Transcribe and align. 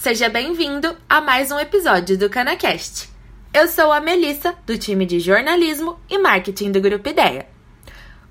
Seja 0.00 0.30
bem-vindo 0.30 0.96
a 1.06 1.20
mais 1.20 1.50
um 1.50 1.58
episódio 1.58 2.16
do 2.16 2.30
CanaCast. 2.30 3.10
Eu 3.52 3.68
sou 3.68 3.92
a 3.92 4.00
Melissa, 4.00 4.54
do 4.64 4.78
time 4.78 5.04
de 5.04 5.20
jornalismo 5.20 6.00
e 6.08 6.16
marketing 6.16 6.72
do 6.72 6.80
Grupo 6.80 7.06
Ideia. 7.10 7.46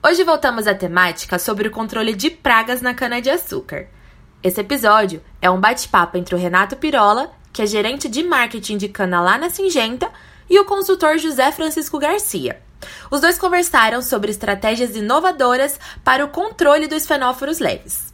Hoje 0.04 0.24
voltamos 0.24 0.66
à 0.66 0.74
temática 0.74 1.38
sobre 1.38 1.68
o 1.68 1.71
controle 1.71 2.16
de 2.16 2.32
pragas 2.32 2.82
na 2.82 2.96
cana-de-açúcar. 2.96 3.86
Esse 4.42 4.60
episódio 4.60 5.21
é 5.39 5.47
um 5.47 5.61
bate-papo 5.61 6.18
entre 6.18 6.34
o 6.34 6.39
Renato 6.39 6.75
Pirola, 6.75 7.32
que 7.54 7.61
é 7.61 7.68
gerente 7.68 8.10
de 8.10 8.24
marketing 8.24 8.78
de 8.78 8.89
cana 8.89 9.21
lá 9.21 9.38
na 9.38 9.51
Singenta, 9.51 10.10
e 10.50 10.60
o 10.60 10.65
consultor 10.65 11.20
José 11.20 11.51
Francisco 11.51 12.00
Garcia. 12.00 12.60
Os 13.11 13.21
dois 13.21 13.38
conversaram 13.38 14.01
sobre 14.01 14.32
estratégias 14.32 14.96
inovadoras 14.96 15.79
para 16.04 16.25
o 16.25 16.29
controle 16.29 16.88
dos 16.88 17.06
fenóforos 17.06 17.60
leves. 17.60 18.08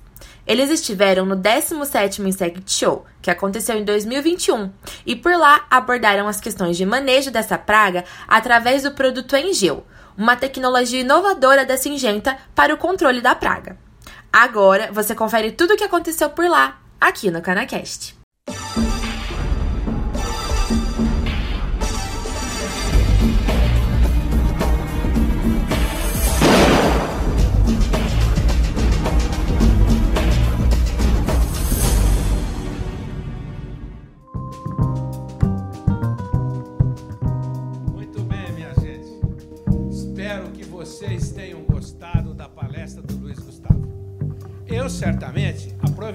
Eles 0.47 0.69
estiveram 0.69 1.25
no 1.25 1.35
17º 1.35 2.25
Insect 2.25 2.71
Show, 2.71 3.05
que 3.21 3.31
aconteceu 3.31 3.77
em 3.77 3.83
2021, 3.83 4.71
e 5.05 5.15
por 5.15 5.33
lá 5.35 5.65
abordaram 5.69 6.27
as 6.27 6.39
questões 6.39 6.77
de 6.77 6.85
manejo 6.85 7.31
dessa 7.31 7.57
praga 7.57 8.05
através 8.27 8.83
do 8.83 8.91
produto 8.91 9.35
Engel, 9.35 9.85
uma 10.15 10.35
tecnologia 10.35 11.01
inovadora 11.01 11.65
da 11.65 11.75
Singenta 11.77 12.37
para 12.53 12.73
o 12.73 12.77
controle 12.77 13.21
da 13.21 13.33
praga. 13.33 13.77
Agora 14.31 14.91
você 14.91 15.15
confere 15.15 15.51
tudo 15.51 15.73
o 15.73 15.77
que 15.77 15.83
aconteceu 15.83 16.29
por 16.29 16.47
lá, 16.47 16.79
aqui 17.01 17.31
no 17.31 17.41
Canacast. 17.41 18.14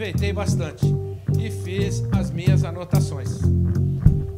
Aproveitei 0.01 0.33
bastante 0.33 0.87
e 1.39 1.51
fiz 1.51 2.03
as 2.13 2.31
minhas 2.31 2.65
anotações. 2.65 3.39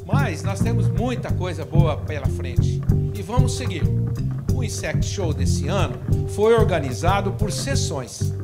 Mas 0.05 0.43
nós 0.43 0.59
temos 0.59 0.89
muita 0.89 1.31
coisa 1.31 1.65
boa 1.65 1.97
pela 1.99 2.27
frente 2.27 2.81
e 3.15 3.23
vamos 3.23 3.57
seguir. 3.57 3.85
O 4.53 4.65
Insect 4.65 5.07
Show 5.07 5.33
desse 5.33 5.69
ano 5.69 6.01
foi 6.31 6.53
organizado 6.55 7.31
por 7.35 7.53
sessões. 7.53 8.35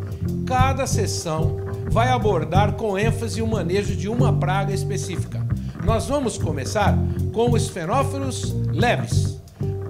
Cada 0.46 0.86
sessão 0.86 1.56
vai 1.90 2.08
abordar 2.08 2.74
com 2.74 2.96
ênfase 2.96 3.42
o 3.42 3.48
manejo 3.48 3.96
de 3.96 4.08
uma 4.08 4.32
praga 4.32 4.72
específica. 4.72 5.44
Nós 5.84 6.06
vamos 6.06 6.38
começar 6.38 6.96
com 7.32 7.50
os 7.50 7.68
fenófilos 7.68 8.54
leves. 8.72 9.40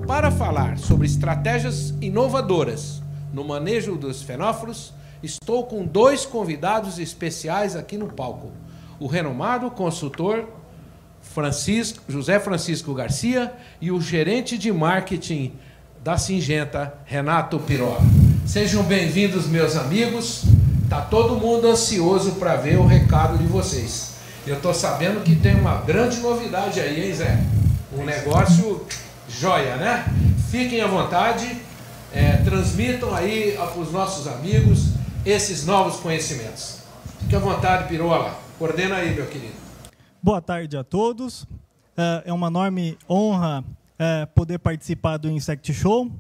Para 0.06 0.31
falar 0.31 0.79
sobre 0.79 1.06
estratégias 1.06 1.93
inovadoras 2.01 3.03
no 3.34 3.45
manejo 3.45 3.97
dos 3.97 4.23
fenófilos, 4.23 4.95
estou 5.23 5.65
com 5.65 5.85
dois 5.85 6.25
convidados 6.25 6.99
especiais 6.99 7.75
aqui 7.75 7.97
no 7.97 8.07
palco. 8.07 8.53
O 9.01 9.07
renomado 9.07 9.71
consultor 9.71 10.49
Francisco, 11.21 12.03
José 12.09 12.39
Francisco 12.39 12.95
Garcia 12.95 13.53
e 13.81 13.91
o 13.91 14.01
gerente 14.01 14.57
de 14.57 14.73
marketing 14.73 15.53
da 16.03 16.17
Singenta, 16.17 16.95
Renato 17.05 17.59
Pirola. 17.59 18.01
Sejam 18.47 18.83
bem-vindos, 18.85 19.47
meus 19.47 19.77
amigos. 19.77 20.45
Tá 20.89 21.03
todo 21.03 21.37
mundo 21.37 21.69
ansioso 21.69 22.33
para 22.37 22.57
ver 22.57 22.79
o 22.79 22.87
recado 22.87 23.37
de 23.37 23.45
vocês. 23.45 24.15
Eu 24.47 24.57
estou 24.57 24.73
sabendo 24.73 25.23
que 25.23 25.37
tem 25.37 25.55
uma 25.55 25.83
grande 25.83 26.19
novidade 26.21 26.81
aí, 26.81 27.09
hein, 27.09 27.15
Zé? 27.15 27.39
Um 27.93 28.05
negócio 28.05 28.87
joia, 29.28 29.77
né? 29.77 30.07
Fiquem 30.51 30.81
à 30.81 30.87
vontade, 30.87 31.61
é, 32.15 32.39
transmitam 32.39 33.15
aí 33.15 33.53
para 33.53 33.78
os 33.78 33.93
nossos 33.93 34.27
amigos 34.27 34.97
esses 35.25 35.67
novos 35.67 35.97
conhecimentos. 36.01 36.79
Fique 37.21 37.34
à 37.34 37.39
vontade, 37.39 37.89
Pirola. 37.89 38.39
Coordena 38.59 38.97
aí, 38.97 39.15
meu 39.15 39.27
querido. 39.27 39.55
Boa 40.23 40.41
tarde 40.41 40.77
a 40.77 40.84
todos. 40.84 41.47
É, 41.97 42.25
é 42.27 42.33
uma 42.33 42.49
enorme 42.49 42.97
honra 43.09 43.65
é, 43.99 44.27
poder 44.27 44.59
participar 44.59 45.17
do 45.17 45.31
Insect 45.31 45.73
Show. 45.73 46.11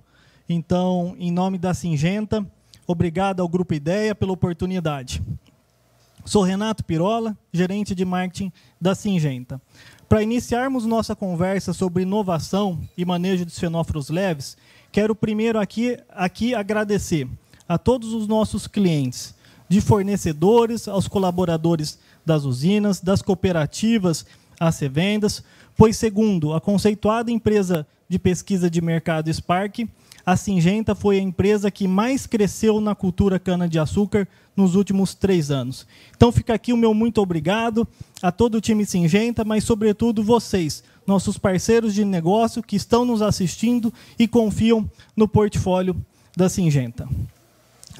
Então, 0.48 1.14
em 1.18 1.30
nome 1.30 1.58
da 1.58 1.74
Singenta, 1.74 2.44
obrigado 2.86 3.40
ao 3.40 3.48
Grupo 3.48 3.74
Ideia 3.74 4.14
pela 4.14 4.32
oportunidade. 4.32 5.22
Sou 6.24 6.42
Renato 6.42 6.84
Pirola, 6.84 7.36
gerente 7.52 7.94
de 7.94 8.04
marketing 8.04 8.52
da 8.80 8.94
Singenta. 8.94 9.60
Para 10.08 10.22
iniciarmos 10.22 10.86
nossa 10.86 11.14
conversa 11.14 11.72
sobre 11.72 12.02
inovação 12.02 12.80
e 12.96 13.04
manejo 13.04 13.44
de 13.44 13.52
fenóforos 13.52 14.08
leves, 14.08 14.56
quero 14.90 15.14
primeiro 15.14 15.58
aqui, 15.58 15.98
aqui 16.10 16.54
agradecer 16.54 17.28
a 17.68 17.76
todos 17.76 18.14
os 18.14 18.26
nossos 18.26 18.66
clientes, 18.66 19.34
de 19.68 19.80
fornecedores 19.80 20.88
aos 20.88 21.06
colaboradores 21.06 21.98
das 22.24 22.44
usinas, 22.44 23.00
das 23.00 23.20
cooperativas 23.20 24.24
às 24.58 24.78
revendas, 24.78 25.44
pois, 25.76 25.96
segundo 25.96 26.54
a 26.54 26.60
conceituada 26.60 27.30
empresa 27.30 27.86
de 28.08 28.18
pesquisa 28.18 28.70
de 28.70 28.80
mercado 28.80 29.32
Spark, 29.32 29.86
a 30.24 30.36
Singenta 30.36 30.94
foi 30.94 31.18
a 31.18 31.22
empresa 31.22 31.70
que 31.70 31.88
mais 31.88 32.26
cresceu 32.26 32.80
na 32.80 32.94
cultura 32.94 33.38
cana-de-açúcar 33.38 34.28
nos 34.54 34.74
últimos 34.74 35.14
três 35.14 35.50
anos. 35.50 35.86
Então 36.14 36.30
fica 36.30 36.52
aqui 36.52 36.72
o 36.72 36.76
meu 36.76 36.92
muito 36.92 37.20
obrigado 37.20 37.88
a 38.20 38.30
todo 38.30 38.56
o 38.56 38.60
time 38.60 38.84
Singenta, 38.84 39.44
mas 39.44 39.64
sobretudo 39.64 40.22
vocês, 40.22 40.82
nossos 41.06 41.38
parceiros 41.38 41.94
de 41.94 42.04
negócio 42.04 42.62
que 42.62 42.76
estão 42.76 43.06
nos 43.06 43.22
assistindo 43.22 43.90
e 44.18 44.28
confiam 44.28 44.90
no 45.16 45.26
portfólio 45.26 45.96
da 46.36 46.48
Singenta. 46.48 47.08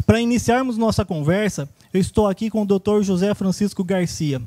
Para 0.07 0.21
iniciarmos 0.21 0.77
nossa 0.77 1.05
conversa, 1.05 1.69
eu 1.93 2.01
estou 2.01 2.27
aqui 2.27 2.51
com 2.51 2.63
o 2.63 2.67
Dr. 2.67 3.03
José 3.03 3.35
Francisco 3.35 3.85
Garcia, 3.85 4.41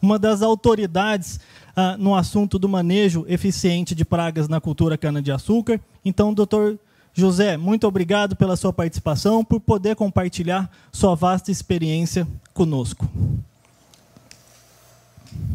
uma 0.00 0.18
das 0.18 0.42
autoridades 0.42 1.40
ah, 1.74 1.96
no 1.98 2.14
assunto 2.14 2.58
do 2.58 2.68
manejo 2.68 3.24
eficiente 3.28 3.94
de 3.94 4.04
pragas 4.04 4.48
na 4.48 4.60
cultura 4.60 4.98
cana-de-açúcar. 4.98 5.80
Então, 6.04 6.32
doutor 6.32 6.78
José, 7.14 7.56
muito 7.56 7.86
obrigado 7.86 8.36
pela 8.36 8.56
sua 8.56 8.72
participação, 8.72 9.44
por 9.44 9.60
poder 9.60 9.96
compartilhar 9.96 10.70
sua 10.92 11.14
vasta 11.14 11.50
experiência 11.50 12.26
conosco. 12.52 13.08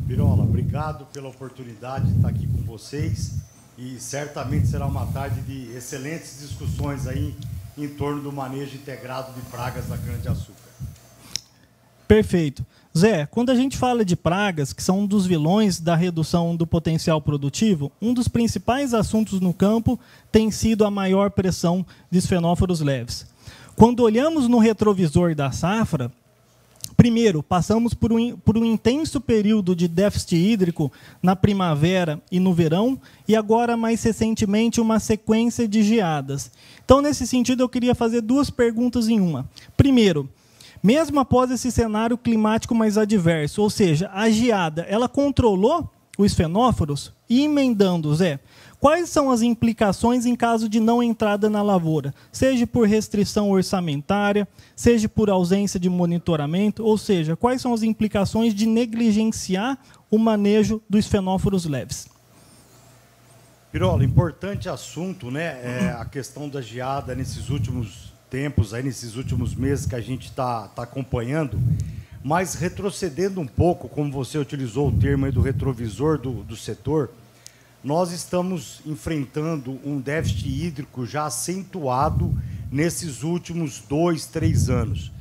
Pirola, 0.07 0.43
obrigado 0.43 1.05
pela 1.13 1.29
oportunidade 1.29 2.07
de 2.07 2.15
estar 2.17 2.29
aqui 2.29 2.47
com 2.47 2.63
vocês 2.63 3.35
e 3.77 3.99
certamente 3.99 4.67
será 4.67 4.85
uma 4.85 5.05
tarde 5.07 5.41
de 5.41 5.71
excelentes 5.75 6.39
discussões 6.41 7.07
aí 7.07 7.35
em 7.77 7.87
torno 7.87 8.21
do 8.21 8.31
manejo 8.31 8.75
integrado 8.75 9.33
de 9.33 9.41
pragas 9.49 9.87
da 9.87 9.97
cana-de-açúcar. 9.97 10.55
Perfeito. 12.07 12.65
Zé, 12.97 13.25
quando 13.25 13.51
a 13.51 13.55
gente 13.55 13.77
fala 13.77 14.03
de 14.03 14.17
pragas, 14.17 14.73
que 14.73 14.83
são 14.83 14.99
um 14.99 15.07
dos 15.07 15.25
vilões 15.25 15.79
da 15.79 15.95
redução 15.95 16.57
do 16.57 16.67
potencial 16.67 17.21
produtivo, 17.21 17.89
um 18.01 18.13
dos 18.13 18.27
principais 18.27 18.93
assuntos 18.93 19.39
no 19.39 19.53
campo 19.53 19.97
tem 20.29 20.51
sido 20.51 20.83
a 20.83 20.91
maior 20.91 21.31
pressão 21.31 21.85
de 22.09 22.19
fenóforos 22.19 22.81
leves. 22.81 23.25
Quando 23.77 24.01
olhamos 24.01 24.49
no 24.49 24.59
retrovisor 24.59 25.33
da 25.33 25.51
safra, 25.51 26.11
Primeiro, 27.01 27.41
passamos 27.41 27.95
por 27.95 28.13
um, 28.13 28.37
por 28.37 28.55
um 28.55 28.63
intenso 28.63 29.19
período 29.19 29.75
de 29.75 29.87
déficit 29.87 30.35
hídrico 30.35 30.91
na 31.19 31.35
primavera 31.35 32.21
e 32.31 32.39
no 32.39 32.53
verão, 32.53 32.95
e 33.27 33.35
agora, 33.35 33.75
mais 33.75 34.03
recentemente, 34.03 34.79
uma 34.79 34.99
sequência 34.99 35.67
de 35.67 35.81
geadas. 35.81 36.51
Então, 36.85 37.01
nesse 37.01 37.25
sentido, 37.25 37.63
eu 37.63 37.69
queria 37.69 37.95
fazer 37.95 38.21
duas 38.21 38.51
perguntas 38.51 39.07
em 39.07 39.19
uma. 39.19 39.49
Primeiro, 39.75 40.29
mesmo 40.83 41.19
após 41.19 41.49
esse 41.49 41.71
cenário 41.71 42.15
climático 42.19 42.75
mais 42.75 42.99
adverso, 42.99 43.63
ou 43.63 43.69
seja, 43.71 44.07
a 44.13 44.29
geada, 44.29 44.83
ela 44.87 45.09
controlou 45.09 45.89
os 46.19 46.35
fenóforos? 46.35 47.11
E 47.27 47.41
emendando, 47.45 48.13
Zé, 48.13 48.39
Quais 48.81 49.11
são 49.11 49.29
as 49.29 49.43
implicações 49.43 50.25
em 50.25 50.35
caso 50.35 50.67
de 50.67 50.79
não 50.79 51.03
entrada 51.03 51.47
na 51.51 51.61
lavoura, 51.61 52.15
seja 52.31 52.65
por 52.65 52.87
restrição 52.87 53.51
orçamentária, 53.51 54.47
seja 54.75 55.07
por 55.07 55.29
ausência 55.29 55.79
de 55.79 55.87
monitoramento, 55.87 56.83
ou 56.83 56.97
seja, 56.97 57.35
quais 57.35 57.61
são 57.61 57.75
as 57.75 57.83
implicações 57.83 58.55
de 58.55 58.65
negligenciar 58.65 59.77
o 60.09 60.17
manejo 60.17 60.81
dos 60.89 61.05
fenóforos 61.05 61.65
leves? 61.65 62.07
Pirola, 63.71 64.03
importante 64.03 64.67
assunto, 64.67 65.29
né? 65.29 65.43
É 65.63 65.95
a 65.99 66.03
questão 66.03 66.49
da 66.49 66.59
geada 66.59 67.13
nesses 67.13 67.51
últimos 67.51 68.11
tempos, 68.31 68.73
aí 68.73 68.81
nesses 68.81 69.15
últimos 69.15 69.53
meses 69.53 69.85
que 69.85 69.93
a 69.93 70.01
gente 70.01 70.25
está 70.25 70.67
tá 70.69 70.81
acompanhando. 70.81 71.55
Mas 72.23 72.55
retrocedendo 72.55 73.39
um 73.41 73.47
pouco, 73.47 73.87
como 73.87 74.11
você 74.11 74.39
utilizou 74.39 74.87
o 74.87 74.91
termo 74.91 75.31
do 75.31 75.39
retrovisor 75.39 76.17
do, 76.17 76.43
do 76.43 76.55
setor, 76.55 77.11
nós 77.83 78.11
estamos 78.11 78.81
enfrentando 78.85 79.79
um 79.83 79.99
déficit 79.99 80.47
hídrico 80.47 81.05
já 81.05 81.25
acentuado 81.25 82.35
nesses 82.71 83.23
últimos 83.23 83.79
dois, 83.79 84.25
três 84.25 84.69
anos. 84.69 85.11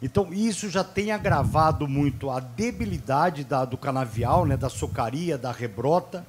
Então, 0.00 0.32
isso 0.32 0.68
já 0.70 0.84
tem 0.84 1.10
agravado 1.10 1.88
muito 1.88 2.30
a 2.30 2.38
debilidade 2.38 3.44
da, 3.44 3.64
do 3.64 3.76
canavial, 3.76 4.44
né, 4.46 4.56
da 4.56 4.68
socaria, 4.68 5.36
da 5.36 5.50
rebrota, 5.50 6.24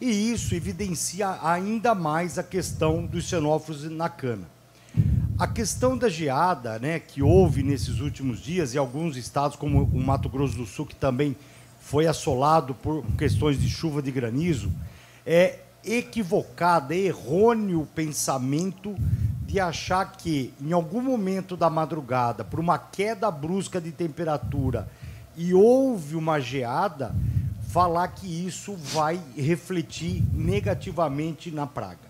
e 0.00 0.30
isso 0.30 0.54
evidencia 0.54 1.38
ainda 1.42 1.94
mais 1.94 2.38
a 2.38 2.42
questão 2.42 3.04
dos 3.04 3.24
xenóforos 3.24 3.84
na 3.90 4.08
cana. 4.08 4.46
A 5.38 5.46
questão 5.46 5.96
da 5.96 6.08
geada, 6.08 6.78
né, 6.78 6.98
que 6.98 7.22
houve 7.22 7.62
nesses 7.62 8.00
últimos 8.00 8.40
dias, 8.40 8.74
em 8.74 8.78
alguns 8.78 9.16
estados, 9.16 9.56
como 9.56 9.82
o 9.82 10.02
Mato 10.02 10.28
Grosso 10.28 10.56
do 10.56 10.66
Sul, 10.66 10.84
que 10.84 10.96
também 10.96 11.36
foi 11.80 12.06
assolado 12.06 12.74
por 12.74 13.04
questões 13.16 13.58
de 13.58 13.68
chuva 13.68 14.02
de 14.02 14.10
granizo, 14.10 14.70
é 15.30 15.58
equivocado, 15.84 16.94
é 16.94 16.96
errôneo 16.96 17.82
o 17.82 17.86
pensamento 17.86 18.96
de 19.42 19.60
achar 19.60 20.12
que, 20.12 20.54
em 20.58 20.72
algum 20.72 21.02
momento 21.02 21.54
da 21.54 21.68
madrugada, 21.68 22.42
por 22.42 22.58
uma 22.58 22.78
queda 22.78 23.30
brusca 23.30 23.78
de 23.78 23.92
temperatura 23.92 24.88
e 25.36 25.52
houve 25.52 26.16
uma 26.16 26.40
geada, 26.40 27.14
falar 27.68 28.08
que 28.08 28.26
isso 28.26 28.74
vai 28.74 29.20
refletir 29.36 30.24
negativamente 30.32 31.50
na 31.50 31.66
praga. 31.66 32.08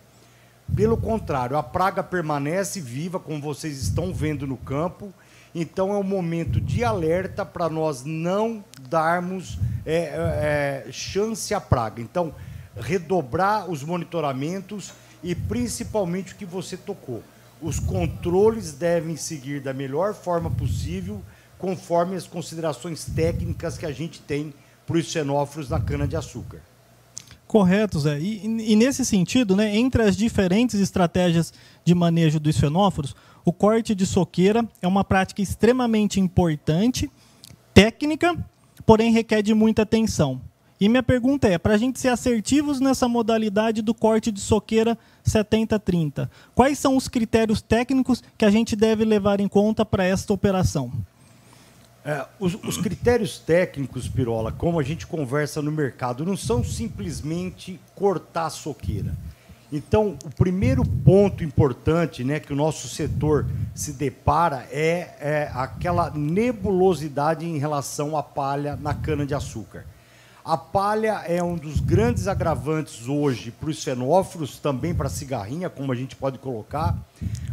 Pelo 0.77 0.97
contrário, 0.97 1.57
a 1.57 1.63
praga 1.63 2.05
permanece 2.05 2.81
viva, 2.81 3.19
como 3.19 3.41
vocês 3.41 3.83
estão 3.83 4.15
vendo 4.15 4.47
no 4.47 4.57
campo. 4.57 5.13
Então 5.53 5.93
é 5.93 5.97
um 5.97 6.05
momento 6.05 6.61
de 6.61 6.85
alerta 6.85 7.45
para 7.45 7.69
nós 7.69 8.05
não 8.05 8.63
darmos 8.89 9.59
é, 9.85 10.85
é, 10.87 10.93
chance 10.93 11.53
à 11.53 11.61
praga. 11.61 12.01
Então, 12.01 12.33
redobrar 12.81 13.71
os 13.71 13.83
monitoramentos 13.83 14.93
e 15.23 15.35
principalmente 15.35 16.33
o 16.33 16.37
que 16.37 16.45
você 16.45 16.77
tocou. 16.77 17.23
Os 17.61 17.81
controles 17.81 18.73
devem 18.73 19.17
seguir 19.17 19.61
da 19.61 19.73
melhor 19.73 20.15
forma 20.15 20.51
possível, 20.51 21.21
conforme 21.59 22.17
as 22.17 22.27
considerações 22.27 23.05
técnicas 23.05 23.77
que 23.77 23.85
a 23.85 23.93
gente 23.93 24.21
tem 24.21 24.55
para 24.87 24.97
os 24.97 25.07
xenóforos 25.07 25.69
na 25.69 25.81
cana-de-açúcar. 25.81 26.61
Correto, 27.49 27.99
Zé. 27.99 28.21
E, 28.21 28.45
e, 28.45 28.77
nesse 28.77 29.05
sentido, 29.05 29.57
né, 29.57 29.75
entre 29.77 30.03
as 30.03 30.17
diferentes 30.17 30.79
estratégias 30.79 31.53
de 31.85 31.95
manejo 31.95 32.39
dos 32.39 32.59
fenóforos, 32.59 33.17
o 33.45 33.53
corte 33.53 33.95
de 33.95 34.05
soqueira 34.07 34.69
é 34.83 34.87
uma 34.87 35.03
prática 35.03 35.41
extremamente 35.41 36.21
importante, 36.21 37.11
técnica, 37.73 38.37
porém 38.85 39.11
requer 39.11 39.43
de 39.43 39.55
muita 39.55 39.83
atenção. 39.83 40.41
E 40.81 40.89
minha 40.89 41.03
pergunta 41.03 41.49
é, 41.49 41.59
para 41.59 41.75
a 41.75 41.79
gente 41.79 41.99
ser 41.99 42.09
assertivos 42.09 42.79
nessa 42.79 43.09
modalidade 43.09 43.83
do 43.83 43.93
corte 43.93 44.31
de 44.31 44.41
soqueira 44.41 44.97
70-30, 45.27 46.31
quais 46.55 46.79
são 46.79 46.97
os 46.97 47.09
critérios 47.09 47.61
técnicos 47.61 48.23
que 48.37 48.45
a 48.45 48.51
gente 48.51 48.77
deve 48.77 49.05
levar 49.05 49.41
em 49.41 49.49
conta 49.49 49.85
para 49.85 50.05
esta 50.05 50.33
operação? 50.33 50.93
É, 52.05 52.25
os, 52.39 52.55
os, 52.65 52.79
critérios 52.79 53.39
técnicos, 53.39 54.09
Pirola, 54.09 54.53
como 54.53 54.79
a 54.79 54.83
gente 54.83 55.07
conversa 55.07 55.61
no 55.61 55.73
mercado, 55.73 56.25
não 56.25 56.37
são 56.37 56.63
simplesmente 56.63 57.79
cortar 57.95 58.47
a 58.47 58.51
soqueira. 58.51 59.15
Então, 59.71 60.17
o 60.25 60.31
primeiro 60.31 60.83
ponto 60.85 61.45
importante 61.45 62.25
né, 62.25 62.41
que 62.41 62.53
o 62.53 62.57
nosso 62.57 62.89
setor 62.89 63.47
se 63.75 63.93
depara 63.93 64.67
é, 64.71 65.17
é 65.21 65.51
aquela 65.53 66.11
nebulosidade 66.11 67.45
em 67.45 67.59
relação 67.59 68.17
à 68.17 68.23
palha 68.23 68.77
na 68.81 68.95
cana-de-açúcar. 68.95 69.85
A 70.49 70.57
palha 70.57 71.25
é 71.27 71.43
um 71.43 71.57
dos 71.57 71.79
grandes 71.79 72.27
agravantes 72.27 73.07
hoje 73.07 73.51
para 73.51 73.69
os 73.69 73.83
xenóforos, 73.83 74.59
também 74.59 74.95
para 74.95 75.07
a 75.07 75.11
cigarrinha, 75.11 75.69
como 75.69 75.93
a 75.93 75.95
gente 75.95 76.17
pode 76.17 76.39
colocar. 76.39 76.97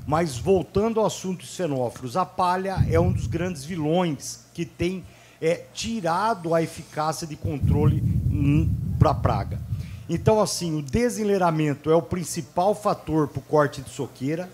Mas 0.08 0.38
voltando 0.38 1.02
ao 1.02 1.06
assunto 1.06 1.40
dos 1.40 1.50
xenóforos, 1.50 2.16
a 2.16 2.26
palha 2.26 2.86
é 2.90 2.98
um 2.98 3.12
dos 3.12 3.28
grandes 3.28 3.66
vilões 3.66 4.46
que 4.54 4.64
tem 4.64 5.04
é, 5.42 5.66
tirado 5.74 6.56
a 6.56 6.62
eficácia 6.62 7.28
de 7.28 7.36
controle 7.36 8.02
hum, 8.32 8.74
para 8.98 9.10
a 9.10 9.14
praga. 9.14 9.60
Então, 10.08 10.40
assim, 10.40 10.80
o 10.80 10.82
desenleiramento 10.82 11.92
é 11.92 11.96
o 11.98 12.02
principal 12.02 12.74
fator 12.74 13.28
para 13.28 13.40
o 13.40 13.44
corte 13.44 13.82
de 13.82 13.90
soqueira. 13.90 14.50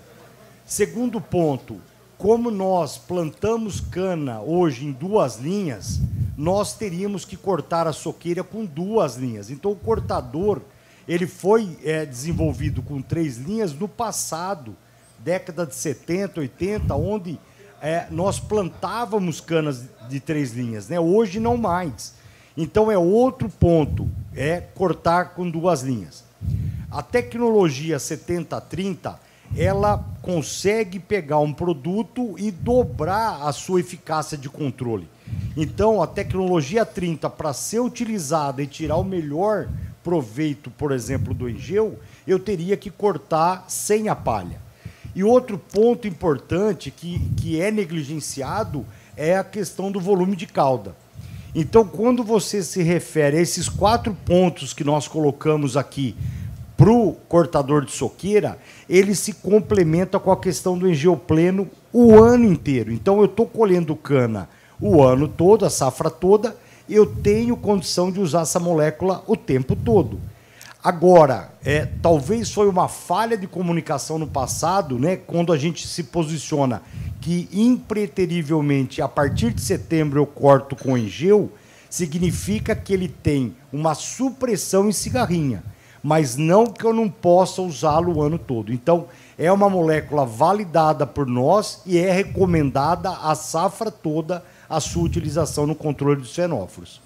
Segundo 0.66 1.22
ponto, 1.22 1.80
como 2.18 2.50
nós 2.50 2.98
plantamos 2.98 3.80
cana 3.80 4.42
hoje 4.42 4.84
em 4.84 4.92
duas 4.92 5.38
linhas, 5.38 6.02
nós 6.42 6.74
teríamos 6.74 7.24
que 7.24 7.38
cortar 7.38 7.86
a 7.86 7.94
soqueira 7.94 8.44
com 8.44 8.66
duas 8.66 9.16
linhas. 9.16 9.52
Então, 9.52 9.74
o 9.74 9.76
cortador 9.76 10.60
ele 11.08 11.28
foi 11.28 11.78
é, 11.84 12.04
desenvolvido 12.04 12.82
com 12.82 13.00
três 13.00 13.38
linhas 13.38 13.76
no 13.76 13.88
passado, 13.88 14.76
década 15.20 15.68
de 15.68 15.76
70, 15.76 16.40
80, 16.40 16.96
onde 16.96 17.40
é, 17.80 18.08
nós 18.10 18.40
plantávamos 18.40 19.40
canas 19.40 19.86
de 20.10 20.20
três 20.20 20.52
linhas. 20.54 20.90
Né? 20.90 21.00
Hoje, 21.00 21.40
não 21.40 21.58
mais. 21.58 22.16
Então, 22.58 22.92
é 22.92 22.98
outro 22.98 23.48
ponto, 23.48 24.10
é 24.36 24.62
cortar 24.62 25.36
com 25.36 25.48
duas 25.48 25.84
linhas. 25.84 26.24
A 26.90 27.04
tecnologia 27.04 27.98
70-30, 27.98 29.16
ela 29.56 30.04
consegue 30.24 31.00
pegar 31.00 31.38
um 31.38 31.54
produto 31.54 32.34
e 32.40 32.50
dobrar 32.50 33.44
a 33.44 33.52
sua 33.52 33.80
eficácia 33.80 34.36
de 34.36 34.50
controle. 34.50 35.08
Então, 35.56 36.02
a 36.02 36.08
tecnologia 36.08 36.86
30, 36.86 37.30
para 37.30 37.54
ser 37.54 37.80
utilizada 37.80 38.64
e 38.64 38.68
tirar 38.68 38.96
o 38.98 39.04
melhor 39.04 39.68
proveito, 40.04 40.70
por 40.72 40.92
exemplo, 40.92 41.34
do 41.34 41.50
engeu, 41.50 42.00
eu 42.26 42.40
teria 42.40 42.78
que 42.78 42.90
cortar 42.90 43.66
sem 43.68 44.10
a 44.10 44.16
palha. 44.16 44.62
E 45.14 45.24
outro 45.24 45.58
ponto 45.58 46.08
importante 46.08 46.90
que, 46.90 47.20
que 47.36 47.60
é 47.60 47.70
negligenciado 47.70 48.86
é 49.18 49.38
a 49.38 49.44
questão 49.44 49.92
do 49.92 50.00
volume 50.00 50.36
de 50.36 50.48
cauda. 50.48 50.96
Então, 51.54 51.86
quando 51.86 52.24
você 52.24 52.64
se 52.64 52.82
refere 52.82 53.38
a 53.38 53.42
esses 53.42 53.68
quatro 53.68 54.16
pontos 54.26 54.74
que 54.74 54.86
nós 54.86 55.08
colocamos 55.08 55.76
aqui 55.76 56.16
para 56.78 56.90
o 56.90 57.14
cortador 57.28 57.86
de 57.86 57.92
soqueira, 57.92 58.58
ele 58.90 59.14
se 59.14 59.34
complementa 59.34 60.18
com 60.18 60.32
a 60.32 60.40
questão 60.40 60.78
do 60.78 60.90
engeu 60.90 61.18
pleno 61.18 61.70
o 61.92 62.16
ano 62.16 62.46
inteiro. 62.46 62.92
Então, 62.92 63.20
eu 63.20 63.26
estou 63.26 63.46
colhendo 63.46 63.96
cana 63.98 64.48
o 64.82 65.04
ano 65.04 65.28
todo, 65.28 65.66
a 65.66 65.70
safra 65.70 66.10
toda, 66.10 66.58
eu 66.90 67.06
tenho 67.06 67.56
condição 67.56 68.12
de 68.12 68.20
usar 68.20 68.42
essa 68.42 68.60
molécula 68.60 69.24
o 69.28 69.38
tempo 69.38 69.76
todo. 69.76 70.20
Agora, 70.84 71.52
é, 71.64 71.88
talvez 72.02 72.52
foi 72.52 72.68
uma 72.68 72.88
falha 72.88 73.38
de 73.38 73.46
comunicação 73.46 74.18
no 74.18 74.26
passado, 74.26 74.98
né, 74.98 75.16
quando 75.16 75.54
a 75.54 75.58
gente 75.58 75.88
se 75.88 76.04
posiciona 76.06 76.82
que 77.22 77.48
impreterivelmente 77.54 79.00
a 79.00 79.08
partir 79.08 79.54
de 79.54 79.62
setembro 79.62 80.20
eu 80.20 80.26
corto 80.26 80.76
com 80.76 80.98
engeu, 80.98 81.52
significa 81.88 82.76
que 82.76 82.94
ele 82.94 83.08
tem 83.08 83.56
uma 83.72 83.94
supressão 83.94 84.90
em 84.90 84.92
cigarrinha, 84.92 85.64
mas 86.02 86.36
não 86.36 86.66
que 86.66 86.84
eu 86.84 86.94
não 86.94 87.08
possa 87.08 87.62
usá-lo 87.62 88.16
o 88.16 88.22
ano 88.24 88.40
todo. 88.40 88.74
Então, 88.74 89.06
é 89.38 89.52
uma 89.52 89.70
molécula 89.70 90.26
validada 90.26 91.06
por 91.06 91.28
nós 91.28 91.82
e 91.86 92.00
é 92.00 92.12
recomendada 92.12 93.10
a 93.10 93.36
safra 93.36 93.92
toda 93.92 94.44
a 94.72 94.80
sua 94.80 95.04
utilização 95.04 95.68
no 95.68 95.76
controle 95.76 96.22
dos 96.22 96.34
fenóforos. 96.34 97.02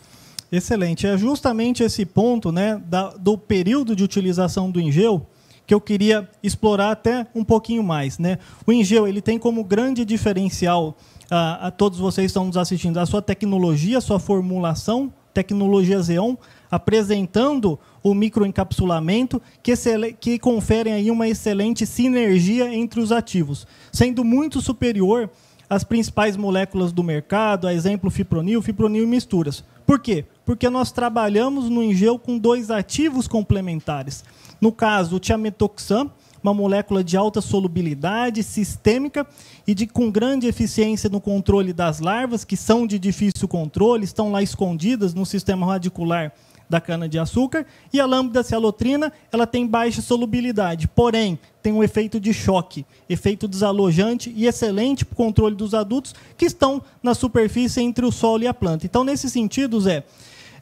Excelente. 0.52 1.08
É 1.08 1.18
justamente 1.18 1.84
esse 1.84 2.06
ponto 2.06 2.52
né, 2.52 2.82
da, 2.86 3.10
do 3.10 3.38
período 3.38 3.96
de 3.96 4.04
utilização 4.04 4.70
do 4.70 4.80
Engeu 4.80 5.26
que 5.68 5.74
eu 5.74 5.82
queria 5.82 6.30
explorar 6.44 6.92
até 6.92 7.26
um 7.34 7.44
pouquinho 7.44 7.84
mais. 7.84 8.20
Né? 8.20 8.38
O 8.68 8.72
Engeu 8.72 9.08
ele 9.08 9.20
tem 9.20 9.40
como 9.40 9.64
grande 9.64 10.06
diferencial 10.06 10.96
a, 11.30 11.68
a 11.68 11.72
todos 11.72 11.98
vocês 11.98 12.26
que 12.26 12.30
estão 12.30 12.46
nos 12.46 12.58
assistindo 12.58 13.00
a 13.00 13.06
sua 13.06 13.22
tecnologia, 13.22 13.98
a 13.98 14.02
sua 14.02 14.20
formulação, 14.20 15.12
tecnologia 15.34 16.02
Xeon, 16.02 16.36
apresentando 16.70 17.80
o 18.04 18.14
microencapsulamento 18.14 19.42
que, 19.64 19.74
que 20.20 20.38
conferem 20.38 20.94
aí 20.94 21.10
uma 21.10 21.28
excelente 21.28 21.86
sinergia 21.86 22.74
entre 22.74 23.00
os 23.00 23.12
ativos, 23.12 23.66
sendo 23.92 24.24
muito 24.24 24.62
superior 24.62 25.30
as 25.76 25.84
principais 25.84 26.38
moléculas 26.38 26.94
do 26.94 27.04
mercado, 27.04 27.68
a 27.68 27.74
exemplo 27.74 28.10
fipronil, 28.10 28.62
fipronil 28.62 29.04
e 29.04 29.08
misturas. 29.08 29.62
Por 29.86 30.00
quê? 30.00 30.24
Porque 30.46 30.70
nós 30.70 30.90
trabalhamos 30.90 31.70
no 31.70 31.84
engel 31.84 32.18
com 32.18 32.38
dois 32.38 32.72
ativos 32.72 33.28
complementares. 33.28 34.24
No 34.62 34.72
caso, 34.72 35.18
o 35.18 35.20
tiametoxam, 35.20 36.10
uma 36.42 36.54
molécula 36.54 37.04
de 37.04 37.18
alta 37.18 37.42
solubilidade 37.42 38.42
sistêmica 38.42 39.28
e 39.68 39.74
de, 39.76 39.86
com 39.86 40.10
grande 40.10 40.48
eficiência 40.48 41.10
no 41.10 41.20
controle 41.20 41.74
das 41.74 42.00
larvas, 42.00 42.46
que 42.46 42.56
são 42.56 42.88
de 42.88 42.98
difícil 42.98 43.46
controle, 43.46 44.06
estão 44.06 44.32
lá 44.32 44.42
escondidas 44.42 45.14
no 45.14 45.26
sistema 45.26 45.66
radicular 45.66 46.32
da 46.70 46.82
cana-de-açúcar, 46.82 47.66
e 47.94 48.00
a 48.00 48.06
lambda 48.06 48.44
cialotrina 48.44 49.12
ela 49.32 49.46
tem 49.46 49.68
baixa 49.68 50.02
solubilidade, 50.02 50.88
porém 50.88 51.38
tem 51.62 51.72
um 51.74 51.84
efeito 51.84 52.20
de 52.20 52.34
choque, 52.34 52.86
efeito 53.10 53.48
desalojante 53.48 54.34
e 54.36 54.48
excelente 54.48 55.06
para 55.06 55.14
o 55.14 55.16
controle 55.16 55.56
dos 55.56 55.74
adultos 55.74 56.14
que 56.38 56.46
estão 56.46 56.82
na 57.02 57.14
superfície 57.14 57.82
entre 57.82 58.06
o 58.06 58.12
solo 58.12 58.44
e 58.44 58.48
a 58.48 58.54
planta. 58.54 58.86
Então, 58.86 59.04
nesse 59.04 59.30
sentido, 59.30 59.80
Zé, 59.80 60.04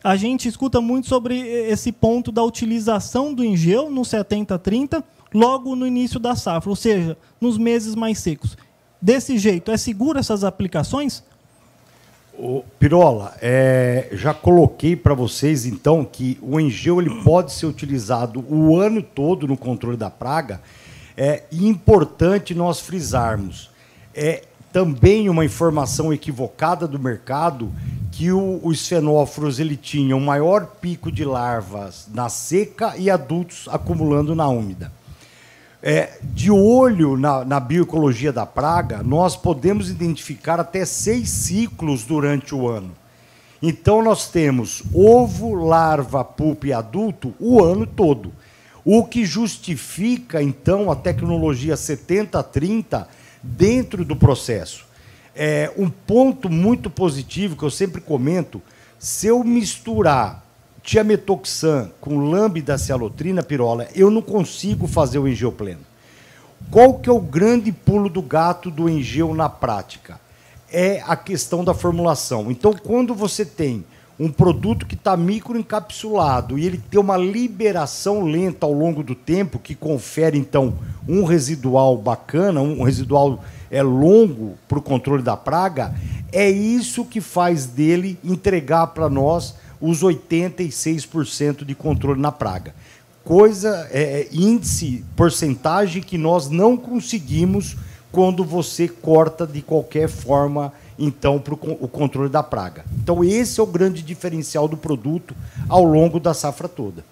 a 0.03 0.17
gente 0.17 0.48
escuta 0.50 0.81
muito 0.81 1.07
sobre 1.07 1.39
esse 1.39 1.91
ponto 1.91 2.31
da 2.31 2.43
utilização 2.43 3.33
do 3.33 3.43
engel 3.43 3.89
no 3.89 4.01
70-30, 4.01 5.01
logo 5.33 5.75
no 5.75 5.88
início 5.88 6.19
da 6.19 6.36
safra, 6.36 6.69
ou 6.69 6.75
seja, 6.75 7.17
nos 7.39 7.57
meses 7.57 7.95
mais 7.95 8.19
secos. 8.19 8.57
desse 9.03 9.38
jeito, 9.38 9.69
é 9.69 9.75
seguro 9.75 10.17
essas 10.17 10.45
aplicações? 10.45 11.25
O 12.38 12.63
Pirola, 12.80 13.36
é, 13.42 14.10
já 14.12 14.34
coloquei 14.34 14.96
para 14.96 15.13
vocês 15.13 15.66
então 15.66 16.04
que 16.04 16.40
o 16.42 16.60
Engeu 16.60 17.00
ele 17.00 17.22
pode 17.24 17.54
ser 17.54 17.68
utilizado 17.68 18.44
o 18.50 18.78
ano 18.80 19.04
todo 19.04 19.48
no 19.48 19.56
controle 19.56 19.96
da 19.96 20.10
praga. 20.10 20.60
É 21.16 21.44
importante 21.52 22.56
nós 22.56 22.80
frisarmos. 22.80 23.70
É 24.16 24.44
também 24.72 25.30
uma 25.30 25.46
informação 25.46 26.12
equivocada 26.12 26.88
do 26.88 26.98
mercado 26.98 27.72
que 28.12 28.32
o, 28.32 28.60
os 28.63 28.88
fenóforos 28.88 29.60
ele 29.60 29.78
tinha 29.78 30.16
um 30.16 30.20
maior 30.20 30.66
pico 30.82 31.12
de 31.12 31.24
larvas 31.24 32.08
na 32.12 32.30
seca 32.30 32.98
e 32.98 33.12
adultos 33.12 33.68
acumulando 33.72 34.34
na 34.34 34.48
úmida. 34.48 34.92
É, 35.86 36.12
de 36.24 36.50
olho 36.50 37.18
na, 37.18 37.44
na, 37.44 37.60
bioecologia 37.60 38.32
da 38.32 38.46
praga, 38.46 39.04
nós 39.04 39.36
podemos 39.36 39.90
identificar 39.90 40.58
até 40.58 40.86
seis 40.86 41.28
ciclos 41.28 42.06
durante 42.06 42.56
o 42.56 42.70
ano. 42.70 42.92
Então, 43.62 44.02
nós 44.02 44.30
temos 44.30 44.82
ovo, 44.94 45.54
larva, 45.54 46.24
pupa 46.24 46.68
e 46.68 46.74
adulto 46.74 47.34
o 47.38 47.62
ano 47.62 47.86
todo. 47.86 48.32
O 48.86 49.04
que 49.04 49.25
justifica, 49.25 50.42
então, 50.42 50.90
a 50.90 50.96
tecnologia 50.96 51.75
70-30 51.75 53.06
dentro 53.44 54.06
do 54.06 54.16
processo. 54.16 54.86
É, 55.36 55.70
um 55.78 55.90
ponto 55.90 56.50
muito 56.50 56.90
positivo 56.90 57.58
que 57.58 57.63
eu 57.63 57.70
sempre 57.70 58.00
comento: 58.00 58.62
se 58.98 59.28
eu 59.28 59.44
misturar 59.44 60.43
tiametoxan 60.84 61.90
com 62.02 62.30
lambda 62.30 62.78
cialotrina 62.78 63.42
pirola, 63.42 63.88
eu 63.96 64.12
não 64.12 64.22
consigo 64.22 64.86
fazer 64.86 65.18
o 65.18 65.28
engeu 65.28 65.52
pleno. 65.52 65.82
Qual 66.70 66.96
que 66.96 67.10
é 67.10 67.13
o 67.13 67.22
grande 67.22 67.72
pulo 67.72 68.10
do 68.10 68.22
gato 68.22 68.70
do 68.70 68.90
engeu 68.90 69.34
na 69.34 69.48
prática? 69.48 70.20
É 70.72 71.02
a 71.08 71.16
questão 71.16 71.63
da 71.63 71.74
formulação. 71.74 72.52
Então, 72.52 72.74
quando 72.74 73.16
você 73.16 73.46
tem 73.46 73.86
um 74.20 74.30
produto 74.30 74.86
que 74.86 74.96
está 74.96 75.16
microencapsulado 75.16 76.58
e 76.58 76.66
ele 76.66 76.78
tem 76.78 77.00
uma 77.00 77.18
liberação 77.18 78.24
lenta 78.24 78.66
ao 78.66 78.74
longo 78.74 79.04
do 79.04 79.16
tempo, 79.16 79.60
que 79.60 79.75
confere, 79.75 80.38
então, 80.38 80.75
um 81.08 81.24
residual 81.24 81.98
bacana, 81.98 82.62
um 82.62 82.84
residual 82.84 83.44
é, 83.72 83.82
longo 83.82 84.56
para 84.68 84.80
o 84.80 84.82
controle 84.82 85.24
da 85.24 85.38
praga, 85.38 85.94
é 86.32 86.50
isso 86.50 87.06
que 87.06 87.22
faz 87.22 87.66
dele 87.66 88.18
entregar 88.24 88.88
para 88.88 89.10
nós 89.10 89.56
os 89.86 90.02
86% 90.02 91.66
de 91.66 91.75
controle 91.75 92.22
na 92.22 92.32
praga. 92.32 92.74
Coisa, 93.22 93.90
é, 93.92 94.22
é, 94.22 94.30
índice, 94.32 95.04
porcentagem 95.13 96.02
que 96.02 96.18
nós 96.18 96.50
não 96.50 96.78
conseguimos 96.78 97.75
quando 98.10 98.46
você 98.46 98.88
corta 98.88 99.46
de 99.46 99.62
qualquer 99.62 100.08
forma 100.08 100.72
então 100.98 101.38
para 101.38 101.54
o 101.54 101.88
controle 101.90 102.30
da 102.30 102.42
praga. 102.42 102.86
Então 103.02 103.22
esse 103.25 103.60
é 103.60 103.63
o 103.63 103.68
grande 103.68 104.02
diferencial 104.02 104.70
do 104.70 104.78
produto 104.78 105.36
ao 105.68 105.84
longo 105.84 106.18
da 106.18 106.34
safra 106.34 106.70
toda. 106.70 107.04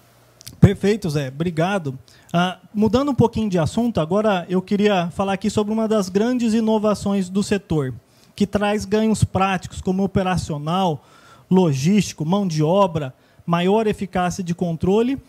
Perfeito, 0.58 1.10
Zé. 1.10 1.28
Obrigado. 1.28 1.98
Ah, 2.32 2.56
mudando 2.72 3.10
um 3.10 3.14
pouquinho 3.14 3.50
de 3.50 3.58
assunto, 3.58 4.00
agora 4.00 4.46
eu 4.48 4.62
queria 4.62 5.10
falar 5.10 5.34
aqui 5.34 5.50
sobre 5.50 5.74
uma 5.74 5.86
das 5.86 6.08
grandes 6.08 6.54
inovações 6.54 7.28
do 7.28 7.42
setor, 7.42 7.92
que 8.34 8.46
traz 8.46 8.86
ganhos 8.86 9.24
práticos 9.24 9.82
como 9.82 10.02
operacional, 10.02 11.04
logístico, 11.52 12.24
mão 12.24 12.46
de 12.48 12.62
obra, 12.62 13.14
maior 13.44 13.86
eficácia 13.86 14.42
de 14.42 14.54
controle, 14.54 15.20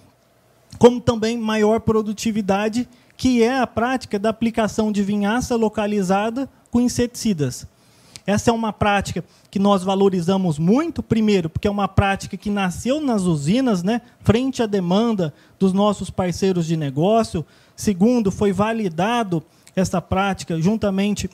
como 0.80 1.01
também 1.01 1.38
maior 1.38 1.82
produtividade, 1.82 2.88
que 3.18 3.44
é 3.44 3.60
a 3.60 3.68
prática 3.68 4.18
da 4.18 4.30
aplicação 4.30 4.92
de 4.92 5.03
vinhaça 5.03 5.56
localizada 5.56 6.50
com 6.72 6.82
inseticidas. 6.82 7.68
Essa 8.25 8.51
é 8.51 8.53
uma 8.53 8.72
prática 8.72 9.24
que 9.51 9.60
nós 9.60 9.84
valorizamos 9.84 10.58
muito, 10.58 11.03
primeiro, 11.03 11.50
porque 11.50 11.68
é 11.68 11.72
uma 11.72 11.89
prática 11.89 12.38
que 12.38 12.50
nasceu 12.50 13.01
nas 13.01 13.24
usinas, 13.24 13.84
né, 13.84 14.01
frente 14.22 14.63
à 14.63 14.65
demanda 14.65 15.34
dos 15.60 15.74
nossos 15.74 16.10
parceiros 16.10 16.65
de 16.65 16.77
negócio. 16.77 17.46
Segundo, 17.75 18.32
foi 18.32 18.53
validado 18.53 19.44
essa 19.75 20.01
prática 20.01 20.60
juntamente 20.60 21.30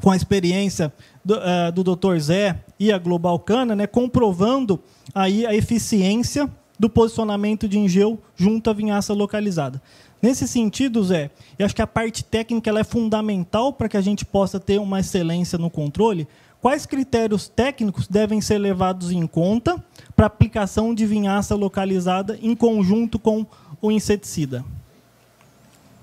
com 0.00 0.10
a 0.10 0.16
experiência 0.16 0.92
do, 1.24 1.34
uh, 1.34 1.72
do 1.72 1.96
Dr. 1.96 2.18
Zé 2.18 2.64
e 2.78 2.92
a 2.92 2.98
Global 2.98 3.38
Cana, 3.38 3.74
né, 3.74 3.86
comprovando 3.86 4.80
aí 5.14 5.46
a 5.46 5.54
eficiência 5.54 6.50
do 6.78 6.90
posicionamento 6.90 7.68
de 7.68 7.78
engeu 7.78 8.20
junto 8.36 8.68
à 8.68 8.72
vinhaça 8.72 9.14
localizada. 9.14 9.80
Nesse 10.20 10.46
sentido, 10.48 11.02
Zé, 11.04 11.30
eu 11.58 11.64
acho 11.66 11.74
que 11.74 11.82
a 11.82 11.86
parte 11.86 12.24
técnica 12.24 12.70
ela 12.70 12.80
é 12.80 12.84
fundamental 12.84 13.72
para 13.72 13.88
que 13.88 13.96
a 13.96 14.00
gente 14.00 14.24
possa 14.24 14.58
ter 14.58 14.78
uma 14.80 15.00
excelência 15.00 15.58
no 15.58 15.70
controle. 15.70 16.26
Quais 16.60 16.86
critérios 16.86 17.48
técnicos 17.48 18.08
devem 18.08 18.40
ser 18.40 18.58
levados 18.58 19.10
em 19.10 19.26
conta 19.26 19.82
para 20.14 20.26
aplicação 20.26 20.94
de 20.94 21.06
vinhaça 21.06 21.54
localizada 21.54 22.38
em 22.42 22.54
conjunto 22.54 23.18
com 23.18 23.46
o 23.80 23.92
inseticida? 23.92 24.64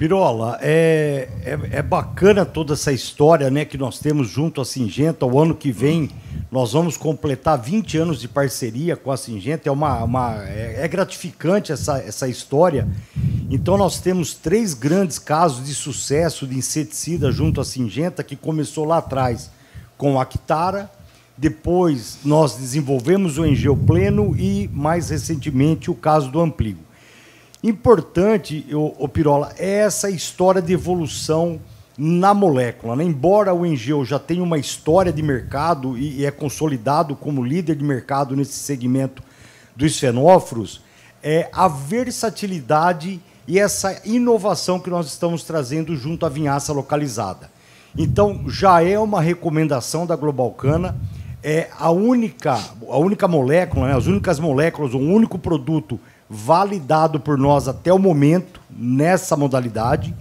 Pirola, 0.03 0.59
é, 0.61 1.29
é, 1.45 1.77
é, 1.77 1.81
bacana 1.81 2.43
toda 2.43 2.73
essa 2.73 2.91
história 2.91 3.49
né, 3.49 3.63
que 3.63 3.77
nós 3.77 3.99
temos 3.99 4.27
junto 4.27 4.59
à 4.59 4.65
Singenta. 4.65 5.25
O 5.25 5.39
ano 5.39 5.55
que 5.55 5.71
vem 5.71 6.09
nós 6.51 6.73
vamos 6.73 6.97
completar 6.97 7.57
20 7.57 7.99
anos 7.99 8.19
de 8.19 8.27
parceria 8.27 8.97
com 8.97 9.13
a 9.13 9.15
Singenta. 9.15 9.69
É, 9.69 9.71
uma, 9.71 10.03
uma 10.03 10.43
é, 10.43 10.79
é 10.79 10.87
gratificante 10.89 11.71
essa, 11.71 11.99
essa 11.99 12.27
história. 12.27 12.85
Então 13.49 13.77
nós 13.77 14.01
temos 14.01 14.33
três 14.33 14.73
grandes 14.73 15.17
casos 15.17 15.65
de 15.65 15.73
sucesso 15.73 16.45
de 16.45 16.57
inseticida 16.57 17.31
junto 17.31 17.61
à 17.61 17.63
Singenta, 17.63 18.25
que 18.25 18.35
começou 18.35 18.83
lá 18.83 18.97
atrás 18.97 19.49
com 19.97 20.19
a 20.19 20.23
Actara, 20.23 20.91
depois 21.37 22.19
nós 22.25 22.57
desenvolvemos 22.57 23.37
o 23.37 23.45
Engeu 23.45 23.77
Pleno 23.77 24.35
e 24.37 24.69
mais 24.73 25.11
recentemente 25.11 25.89
o 25.89 25.95
caso 25.95 26.29
do 26.29 26.41
Ampligo. 26.41 26.91
Importante, 27.63 28.67
o, 28.73 29.07
Pirola, 29.07 29.53
é 29.57 29.79
essa 29.79 30.09
história 30.09 30.61
de 30.61 30.73
evolução 30.73 31.61
na 31.97 32.33
molécula. 32.33 32.95
Né? 32.95 33.05
Embora 33.05 33.53
o 33.53 33.65
Engeu 33.65 34.03
já 34.03 34.19
tenha 34.19 34.43
uma 34.43 34.57
história 34.57 35.13
de 35.13 35.23
mercado 35.23 35.97
e, 35.97 36.19
e 36.19 36.25
é 36.25 36.31
consolidado 36.31 37.15
como 37.15 37.41
líder 37.41 37.77
de 37.77 37.83
mercado 37.83 38.35
nesse 38.35 38.53
segmento 38.53 39.23
dos 39.75 39.97
fenóforos, 39.97 40.81
é 41.23 41.49
a 41.53 41.69
versatilidade 41.69 43.21
e 43.47 43.57
essa 43.57 44.01
inovação 44.05 44.77
que 44.77 44.89
nós 44.89 45.07
estamos 45.07 45.43
trazendo 45.43 45.95
junto 45.95 46.25
à 46.25 46.29
vinhaça 46.29 46.73
localizada. 46.73 47.49
Então, 47.97 48.43
já 48.49 48.83
é 48.83 48.99
uma 48.99 49.21
recomendação 49.21 50.05
da 50.05 50.15
Globalcana, 50.15 50.97
é 51.43 51.67
a 51.77 51.91
única, 51.91 52.53
a 52.89 52.97
única 52.97 53.27
molécula, 53.27 53.87
né, 53.87 53.95
as 53.95 54.07
únicas 54.07 54.39
moléculas, 54.39 54.93
o 54.93 54.99
único 54.99 55.37
produto 55.37 55.99
validado 56.29 57.19
por 57.19 57.37
nós 57.37 57.67
até 57.67 57.93
o 57.93 57.99
momento 57.99 58.61
nessa 58.69 59.35
modalidade. 59.35 60.15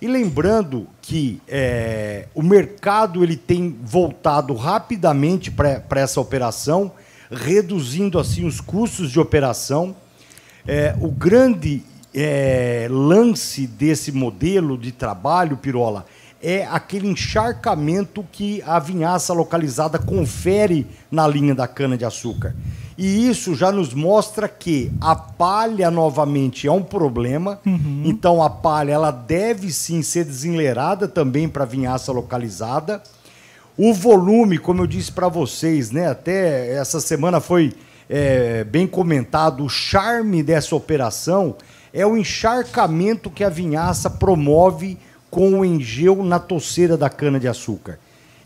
E 0.00 0.06
lembrando 0.06 0.86
que 1.02 1.40
é, 1.48 2.26
o 2.34 2.42
mercado 2.42 3.22
ele 3.22 3.36
tem 3.36 3.76
voltado 3.82 4.54
rapidamente 4.54 5.50
para 5.50 6.00
essa 6.00 6.20
operação, 6.20 6.92
reduzindo 7.30 8.18
assim 8.18 8.46
os 8.46 8.60
custos 8.60 9.10
de 9.10 9.18
operação. 9.18 9.94
É, 10.66 10.94
o 11.00 11.10
grande 11.10 11.82
é, 12.14 12.86
lance 12.90 13.66
desse 13.66 14.12
modelo 14.12 14.76
de 14.76 14.92
trabalho, 14.92 15.56
Pirola, 15.56 16.06
é 16.42 16.64
aquele 16.64 17.06
encharcamento 17.06 18.24
que 18.32 18.62
a 18.66 18.78
vinhaça 18.78 19.32
localizada 19.32 19.98
confere 19.98 20.86
na 21.10 21.26
linha 21.28 21.54
da 21.54 21.68
cana-de-açúcar. 21.68 22.54
E 22.96 23.28
isso 23.28 23.54
já 23.54 23.70
nos 23.72 23.94
mostra 23.94 24.48
que 24.48 24.92
a 25.00 25.14
palha 25.14 25.90
novamente 25.90 26.66
é 26.66 26.72
um 26.72 26.82
problema. 26.82 27.58
Uhum. 27.64 28.02
Então 28.04 28.42
a 28.42 28.50
palha 28.50 28.92
ela 28.92 29.10
deve 29.10 29.72
sim 29.72 30.02
ser 30.02 30.24
desenleirada 30.24 31.08
também 31.08 31.48
para 31.48 31.64
vinhaça 31.64 32.12
localizada. 32.12 33.02
O 33.76 33.94
volume, 33.94 34.58
como 34.58 34.82
eu 34.82 34.86
disse 34.86 35.12
para 35.12 35.28
vocês, 35.28 35.90
né, 35.90 36.08
até 36.08 36.74
essa 36.74 37.00
semana 37.00 37.40
foi 37.40 37.72
é, 38.08 38.64
bem 38.64 38.86
comentado, 38.86 39.64
o 39.64 39.68
charme 39.68 40.42
dessa 40.42 40.74
operação 40.74 41.56
é 41.92 42.04
o 42.04 42.16
encharcamento 42.16 43.30
que 43.30 43.42
a 43.42 43.48
vinhaça 43.48 44.10
promove 44.10 44.98
com 45.30 45.60
o 45.60 45.64
engeu 45.64 46.22
na 46.22 46.38
toceira 46.38 46.96
da 46.96 47.08
cana-de-açúcar. 47.08 47.98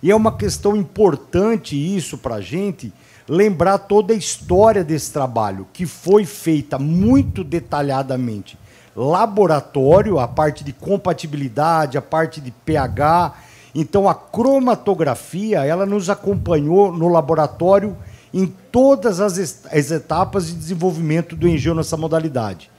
E 0.02 0.10
é 0.10 0.14
uma 0.14 0.36
questão 0.36 0.76
importante 0.76 1.74
isso 1.74 2.18
para 2.18 2.34
a 2.34 2.40
gente, 2.40 2.92
lembrar 3.26 3.78
toda 3.78 4.12
a 4.12 4.16
história 4.16 4.84
desse 4.84 5.10
trabalho, 5.10 5.66
que 5.72 5.86
foi 5.86 6.26
feita 6.26 6.78
muito 6.78 7.42
detalhadamente. 7.42 8.58
Laboratório, 8.94 10.18
a 10.18 10.28
parte 10.28 10.62
de 10.62 10.72
compatibilidade, 10.72 11.96
a 11.96 12.02
parte 12.02 12.40
de 12.40 12.50
pH. 12.50 13.34
Então, 13.74 14.08
a 14.08 14.14
cromatografia, 14.14 15.64
ela 15.64 15.86
nos 15.86 16.10
acompanhou 16.10 16.92
no 16.92 17.08
laboratório 17.08 17.96
em 18.32 18.46
todas 18.46 19.20
as, 19.20 19.64
as 19.72 19.90
etapas 19.90 20.48
de 20.48 20.54
desenvolvimento 20.54 21.34
do 21.34 21.48
engenho 21.48 21.76
nessa 21.76 21.96
modalidade. 21.96 22.70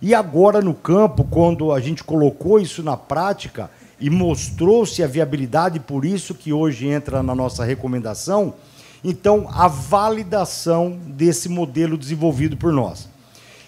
E 0.00 0.14
agora 0.14 0.60
no 0.60 0.74
campo, 0.74 1.24
quando 1.24 1.72
a 1.72 1.80
gente 1.80 2.04
colocou 2.04 2.60
isso 2.60 2.82
na 2.82 2.96
prática, 2.96 3.70
e 4.00 4.08
mostrou-se 4.08 5.02
a 5.02 5.06
viabilidade, 5.06 5.80
por 5.80 6.04
isso 6.04 6.34
que 6.34 6.52
hoje 6.52 6.86
entra 6.86 7.22
na 7.22 7.34
nossa 7.34 7.64
recomendação, 7.64 8.54
então 9.02 9.48
a 9.52 9.68
validação 9.68 10.98
desse 11.06 11.48
modelo 11.48 11.96
desenvolvido 11.96 12.56
por 12.56 12.72
nós. 12.72 13.08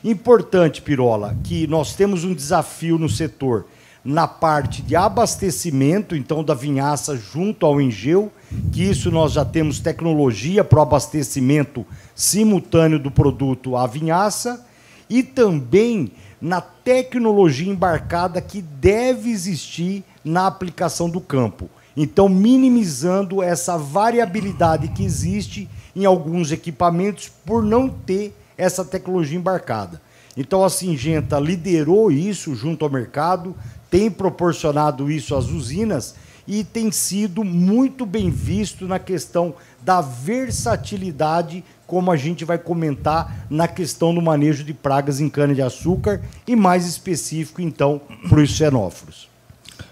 Importante, 0.03 0.81
Pirola, 0.81 1.37
que 1.45 1.67
nós 1.67 1.95
temos 1.95 2.25
um 2.25 2.33
desafio 2.33 2.97
no 2.97 3.09
setor 3.09 3.67
na 4.03 4.27
parte 4.27 4.81
de 4.81 4.97
abastecimento, 4.97 6.17
então 6.17 6.43
da 6.43 6.55
vinhaça 6.55 7.17
junto 7.17 7.67
ao 7.67 7.81
Engeu, 7.81 8.33
que 8.73 8.83
isso 8.83 9.11
nós 9.11 9.33
já 9.33 9.45
temos 9.45 9.79
tecnologia 9.79 10.65
para 10.65 10.79
o 10.79 10.83
abastecimento 10.83 11.85
simultâneo 12.15 12.99
do 12.99 13.11
produto 13.11 13.77
à 13.77 13.87
vinhaça 13.87 14.65
e 15.11 15.23
também 15.25 16.13
na 16.41 16.61
tecnologia 16.61 17.71
embarcada 17.71 18.41
que 18.41 18.63
deve 18.63 19.31
existir 19.31 20.05
na 20.25 20.47
aplicação 20.47 21.11
do 21.11 21.21
campo. 21.21 21.69
Então, 21.97 22.29
minimizando 22.29 23.43
essa 23.43 23.77
variabilidade 23.77 24.89
que 24.89 25.05
existe 25.05 25.69
em 25.95 26.05
alguns 26.05 26.53
equipamentos 26.53 27.29
por 27.45 27.63
não 27.63 27.89
ter 27.89 28.35
essa 28.57 28.85
tecnologia 28.85 29.37
embarcada. 29.37 30.01
Então, 30.37 30.65
a 30.65 30.71
Singenta 30.71 31.39
liderou 31.39 32.11
isso 32.11 32.55
junto 32.55 32.85
ao 32.85 32.91
mercado, 32.91 33.55
tem 33.91 34.09
proporcionado 34.09 35.11
isso 35.11 35.35
às 35.35 35.47
usinas 35.47 36.15
e 36.47 36.65
tem 36.65 36.91
sido 36.91 37.45
muito 37.45 38.07
bem 38.07 38.31
visto 38.31 38.87
na 38.87 38.99
questão 38.99 39.55
da 39.83 40.01
versatilidade, 40.01 41.65
como 41.91 42.13
a 42.13 42.17
gente 42.17 42.45
vai 42.45 42.57
comentar 42.57 43.49
na 43.51 43.67
questão 43.67 44.15
do 44.15 44.23
manejo 44.23 44.63
de 44.63 44.73
pragas 44.73 45.21
em 45.21 45.29
cana-de-açúcar 45.29 46.23
e 46.47 46.55
mais 46.55 46.87
específico, 46.87 47.61
então, 47.61 48.01
para 48.29 48.39
os 48.39 48.49
xenóforos. 48.49 49.29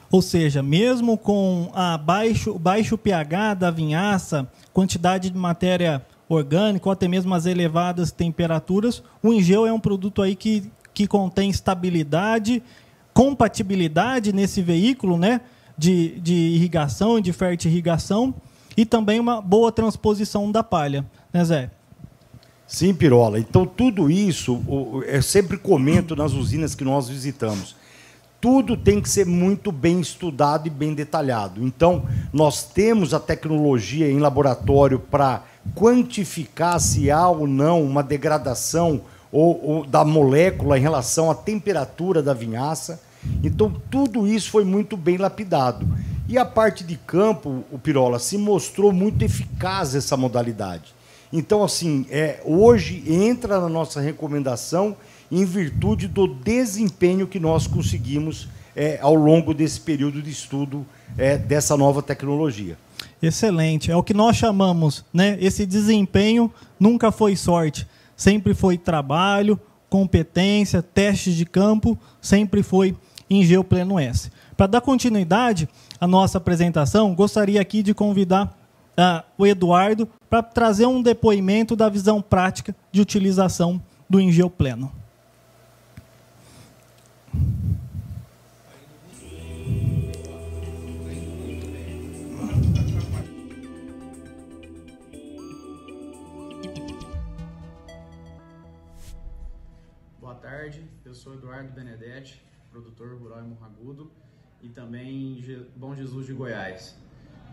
Ou 0.09 0.23
seja, 0.23 0.63
mesmo 0.63 1.19
com 1.19 1.73
a 1.75 1.99
baixo, 1.99 2.57
baixo 2.57 2.97
pH 2.97 3.55
da 3.55 3.71
vinhaça, 3.73 4.47
quantidade 4.73 5.29
de 5.29 5.37
matéria 5.37 6.01
orgânica 6.29 6.89
ou 6.89 6.93
até 6.93 7.09
mesmo 7.09 7.35
as 7.35 7.47
elevadas 7.47 8.13
temperaturas, 8.13 9.03
o 9.21 9.33
Ingeu 9.33 9.67
é 9.67 9.73
um 9.73 9.81
produto 9.81 10.23
aí 10.23 10.37
que, 10.37 10.71
que 10.95 11.05
contém 11.05 11.51
estabilidade, 11.51 12.63
compatibilidade 13.13 14.33
nesse 14.33 14.63
veículo, 14.63 15.19
né? 15.19 15.41
De, 15.77 16.21
de 16.21 16.35
irrigação 16.35 17.19
e 17.19 17.23
de 17.23 17.33
fertirrigação 17.33 18.35
e 18.77 18.87
também 18.87 19.19
uma 19.19 19.41
boa 19.43 19.73
transposição 19.73 20.53
da 20.53 20.63
palha, 20.63 21.05
né, 21.33 21.45
Zé? 21.45 21.71
Sim, 22.69 22.95
Pirola. 22.95 23.41
Então, 23.41 23.67
tudo 23.67 24.09
isso, 24.09 24.63
eu 25.07 25.23
sempre 25.23 25.57
comento 25.57 26.15
nas 26.15 26.33
usinas 26.33 26.77
que 26.77 26.85
nós 26.85 27.09
visitamos 27.09 27.75
tudo 28.41 28.77
tem 28.77 29.01
que 29.01 29.09
ser 29.09 29.27
muito 29.27 29.73
bem 29.73 30.01
estudado 30.01 30.67
e 30.67 30.71
bem 30.71 30.95
detalhado. 30.95 31.65
Então, 31.65 32.05
nós 32.33 32.63
temos 32.63 33.13
a 33.13 33.19
tecnologia 33.19 34.11
em 34.11 34.21
laboratório 34.21 34.99
para 34.99 35.43
quantificar 35.75 36.81
se 36.81 37.11
há 37.11 37.29
ou 37.29 37.47
não 37.47 37.83
uma 37.83 38.03
degradação 38.03 39.03
ou, 39.33 39.61
ou, 39.65 39.85
da 39.85 40.05
molécula 40.05 40.79
em 40.79 40.83
relação 40.83 41.31
à 41.31 41.35
temperatura 41.35 42.23
da 42.23 42.33
vinhaça. 42.33 43.01
Então, 43.43 43.75
tudo 43.91 44.27
isso 44.27 44.51
foi 44.51 44.65
muito 44.65 44.97
bem 44.97 45.17
lapidado. 45.17 45.87
E 46.29 46.39
a 46.39 46.45
parte 46.45 46.85
de 46.85 46.97
campo, 46.97 47.65
o 47.73 47.79
Pirola, 47.79 48.19
se 48.19 48.39
mostrou 48.39 48.93
muito 48.93 49.25
eficaz 49.25 49.95
essa 49.95 50.17
modalidade. 50.17 50.95
Então, 51.33 51.63
assim, 51.63 52.07
é, 52.11 52.41
hoje 52.45 53.03
entra 53.07 53.61
na 53.61 53.69
nossa 53.69 54.01
recomendação 54.01 54.97
em 55.31 55.45
virtude 55.45 56.09
do 56.09 56.27
desempenho 56.27 57.27
que 57.27 57.39
nós 57.39 57.67
conseguimos 57.67 58.49
é, 58.75 58.99
ao 59.03 59.15
longo 59.15 59.53
desse 59.53 59.81
período 59.81 60.23
de 60.23 60.31
estudo 60.31 60.87
é, 61.17 61.37
dessa 61.37 61.77
nova 61.77 62.03
tecnologia. 62.03 62.79
Excelente. 63.21 63.91
É 63.91 63.97
o 63.97 64.03
que 64.03 64.15
nós 64.15 64.37
chamamos, 64.37 65.05
né? 65.13 65.37
Esse 65.41 65.67
desempenho 65.67 66.51
nunca 66.79 67.11
foi 67.11 67.37
sorte, 67.37 67.87
sempre 68.17 68.55
foi 68.55 68.79
trabalho, 68.79 69.61
competência, 69.91 70.83
testes 70.83 71.35
de 71.35 71.45
campo, 71.45 71.99
sempre 72.21 72.63
foi 72.63 72.97
em 73.29 73.45
Geopleno 73.45 73.99
S. 73.99 74.31
Para 74.57 74.67
dar 74.67 74.81
continuidade 74.81 75.69
à 76.01 76.07
nossa 76.07 76.39
apresentação, 76.39 77.15
gostaria 77.15 77.61
aqui 77.61 77.83
de 77.83 77.93
convidar 77.95 78.58
uh, 78.99 79.25
o 79.39 79.47
Eduardo 79.47 80.09
para 80.29 80.43
trazer 80.43 80.87
um 80.87 81.01
depoimento 81.01 81.77
da 81.77 81.89
visão 81.89 82.21
prática 82.21 82.75
de 82.91 83.01
utilização 83.01 83.81
do 84.11 84.21
Engeu 84.21 84.51
Pleno. 84.51 84.93
Boa 100.21 100.35
tarde, 100.35 100.85
eu 101.05 101.15
sou 101.15 101.35
Eduardo 101.35 101.73
Benedetti, 101.73 102.43
produtor 102.71 103.17
rural 103.19 103.43
em 103.43 103.49
Morragudo 103.49 104.11
e 104.61 104.69
também 104.69 105.43
Bom 105.77 105.95
Jesus 105.95 106.27
de 106.27 106.33
Goiás. 106.33 106.97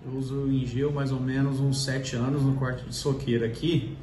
Eu 0.05 0.19
uso 0.19 0.35
o 0.35 0.51
Ingeu 0.51 0.91
mais 0.91 1.11
ou 1.11 1.19
menos 1.19 1.59
uns 1.59 1.83
sete 1.83 2.15
anos 2.15 2.43
no 2.43 2.53
quarto 2.53 2.87
de 2.87 2.95
soqueira 2.95 3.45
aqui 3.45 3.97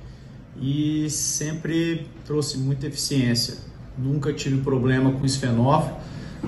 e 0.60 1.08
sempre 1.08 2.06
trouxe 2.24 2.58
muita 2.58 2.88
eficiência 2.88 3.72
Nunca 3.96 4.32
tive 4.32 4.58
problema 4.62 5.12
com 5.12 5.24
esfenófilo, 5.24 5.96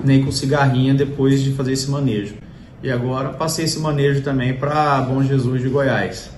nem 0.03 0.23
com 0.23 0.31
cigarrinha 0.31 0.93
depois 0.93 1.43
de 1.43 1.51
fazer 1.51 1.73
esse 1.73 1.89
manejo. 1.89 2.35
E 2.81 2.91
agora 2.91 3.29
passei 3.29 3.65
esse 3.65 3.79
manejo 3.79 4.21
também 4.21 4.53
para 4.53 5.01
Bom 5.01 5.23
Jesus 5.23 5.61
de 5.61 5.69
Goiás, 5.69 6.31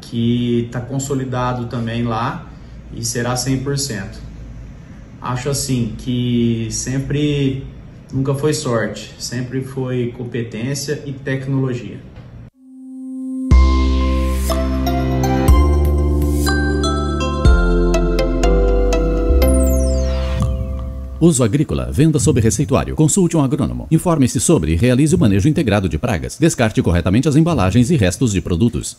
que 0.00 0.64
está 0.66 0.80
consolidado 0.80 1.66
também 1.66 2.02
lá 2.02 2.50
e 2.92 3.04
será 3.04 3.34
100%. 3.34 4.16
Acho 5.22 5.48
assim 5.48 5.94
que 5.96 6.68
sempre 6.70 7.64
nunca 8.12 8.34
foi 8.34 8.52
sorte, 8.52 9.14
sempre 9.18 9.62
foi 9.62 10.12
competência 10.16 11.02
e 11.06 11.12
tecnologia. 11.12 11.98
Uso 21.20 21.42
agrícola, 21.42 21.90
venda 21.90 22.20
sob 22.20 22.40
receituário. 22.40 22.94
Consulte 22.94 23.36
um 23.36 23.42
agrônomo. 23.42 23.88
Informe-se 23.90 24.38
sobre 24.38 24.74
e 24.74 24.76
realize 24.76 25.12
o 25.12 25.18
manejo 25.18 25.48
integrado 25.48 25.88
de 25.88 25.98
pragas. 25.98 26.38
Descarte 26.38 26.80
corretamente 26.80 27.28
as 27.28 27.34
embalagens 27.34 27.90
e 27.90 27.96
restos 27.96 28.30
de 28.30 28.40
produtos. 28.40 28.96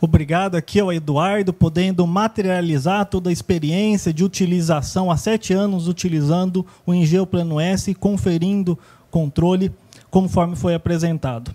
Obrigado 0.00 0.54
aqui 0.54 0.78
ao 0.78 0.92
Eduardo, 0.92 1.52
podendo 1.52 2.06
materializar 2.06 3.06
toda 3.06 3.28
a 3.28 3.32
experiência 3.32 4.12
de 4.12 4.22
utilização 4.22 5.10
há 5.10 5.16
sete 5.16 5.52
anos 5.52 5.88
utilizando 5.88 6.64
o 6.86 6.94
Engeu 6.94 7.26
Plano 7.26 7.58
S 7.58 7.92
conferindo 7.92 8.78
controle 9.10 9.72
conforme 10.08 10.54
foi 10.54 10.74
apresentado. 10.74 11.52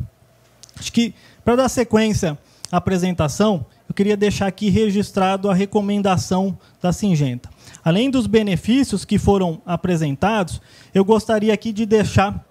Acho 0.77 0.91
que 0.91 1.13
para 1.45 1.55
dar 1.55 1.69
sequência 1.69 2.37
apresentação, 2.71 3.65
eu 3.87 3.93
queria 3.93 4.15
deixar 4.15 4.47
aqui 4.47 4.69
registrado 4.69 5.49
a 5.49 5.53
recomendação 5.53 6.57
da 6.81 6.93
Singenta. 6.93 7.49
Além 7.83 8.09
dos 8.09 8.25
benefícios 8.27 9.03
que 9.03 9.19
foram 9.19 9.61
apresentados, 9.65 10.61
eu 10.93 11.03
gostaria 11.03 11.53
aqui 11.53 11.73
de 11.73 11.85
deixar 11.85 12.45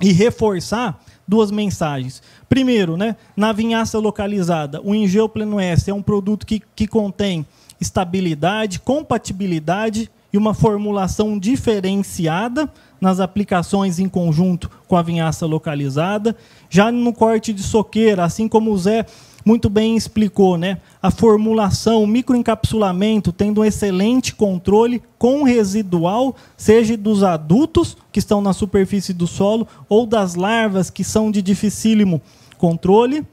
e 0.00 0.12
reforçar 0.12 1.02
duas 1.26 1.50
mensagens. 1.50 2.22
Primeiro, 2.48 2.96
né, 2.96 3.16
na 3.36 3.52
vinhaça 3.52 3.98
localizada, 3.98 4.80
o 4.82 4.94
Ingeu 4.94 5.28
Pleno 5.28 5.58
S 5.58 5.90
é 5.90 5.94
um 5.94 6.02
produto 6.02 6.46
que, 6.46 6.62
que 6.74 6.86
contém 6.86 7.46
estabilidade, 7.80 8.80
compatibilidade 8.80 10.10
e 10.32 10.36
uma 10.36 10.52
formulação 10.52 11.38
diferenciada 11.38 12.70
nas 13.00 13.20
aplicações 13.20 13.98
em 13.98 14.08
conjunto 14.08 14.70
com 14.86 14.96
a 14.96 15.02
vinhaça 15.02 15.46
localizada. 15.46 16.36
Já 16.68 16.92
no 16.92 17.12
corte 17.12 17.52
de 17.52 17.62
soqueira, 17.62 18.24
assim 18.24 18.48
como 18.48 18.72
o 18.72 18.78
Zé 18.78 19.06
muito 19.48 19.70
bem 19.70 19.96
explicou, 19.96 20.58
né? 20.58 20.76
A 21.00 21.10
formulação, 21.10 22.02
o 22.02 22.06
microencapsulamento, 22.06 23.32
tendo 23.32 23.62
um 23.62 23.64
excelente 23.64 24.34
controle 24.34 25.02
com 25.18 25.42
residual, 25.42 26.36
seja 26.54 26.98
dos 26.98 27.22
adultos 27.22 27.96
que 28.12 28.18
estão 28.18 28.42
na 28.42 28.52
superfície 28.52 29.14
do 29.14 29.26
solo 29.26 29.66
ou 29.88 30.04
das 30.04 30.34
larvas 30.34 30.90
que 30.90 31.02
são 31.02 31.30
de 31.30 31.40
dificílimo 31.40 32.20
controle. 32.58 33.26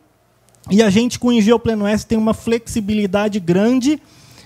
E 0.71 0.81
a 0.81 0.89
gente 0.89 1.19
com 1.19 1.27
o 1.27 1.33
Ingeupleno 1.33 1.85
S 1.85 2.07
tem 2.07 2.17
uma 2.17 2.33
flexibilidade 2.33 3.37
grande 3.37 4.01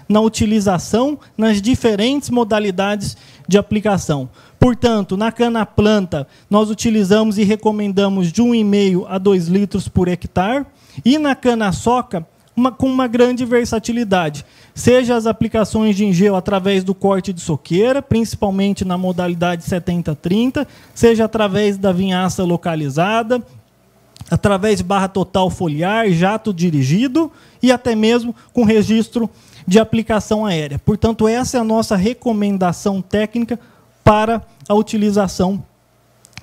na 0.09 0.21
utilização 0.21 1.19
nas 1.37 1.61
diferentes 1.61 2.31
modalidades 2.31 3.15
de 3.47 3.59
aplicação. 3.59 4.27
Portanto, 4.59 5.15
na 5.15 5.31
cana 5.31 5.67
planta, 5.67 6.27
nós 6.49 6.71
utilizamos 6.71 7.37
e 7.37 7.43
recomendamos 7.43 8.31
de 8.31 8.41
1,5 8.41 9.05
a 9.07 9.19
2 9.19 9.47
litros 9.47 9.87
por 9.87 10.07
hectare 10.07 10.65
e 11.03 11.17
na 11.17 11.35
cana-soca, 11.35 12.25
uma, 12.55 12.71
com 12.71 12.87
uma 12.87 13.07
grande 13.07 13.45
versatilidade. 13.45 14.45
Seja 14.75 15.15
as 15.15 15.25
aplicações 15.25 15.95
de 15.95 16.05
engel 16.05 16.35
através 16.35 16.83
do 16.83 16.93
corte 16.93 17.31
de 17.31 17.41
soqueira, 17.41 18.01
principalmente 18.01 18.83
na 18.83 18.97
modalidade 18.97 19.63
70-30, 19.63 20.67
seja 20.93 21.25
através 21.25 21.77
da 21.77 21.91
vinhaça 21.91 22.43
localizada, 22.43 23.41
através 24.29 24.77
de 24.77 24.83
barra 24.83 25.07
total 25.07 25.49
foliar, 25.49 26.09
jato 26.11 26.53
dirigido 26.53 27.31
e 27.63 27.71
até 27.71 27.95
mesmo 27.95 28.35
com 28.53 28.63
registro 28.63 29.29
de 29.65 29.79
aplicação 29.79 30.45
aérea. 30.45 30.79
Portanto, 30.79 31.27
essa 31.27 31.57
é 31.57 31.59
a 31.59 31.63
nossa 31.63 31.95
recomendação 31.95 33.01
técnica 33.01 33.59
para 34.03 34.41
a 34.67 34.73
utilização 34.73 35.63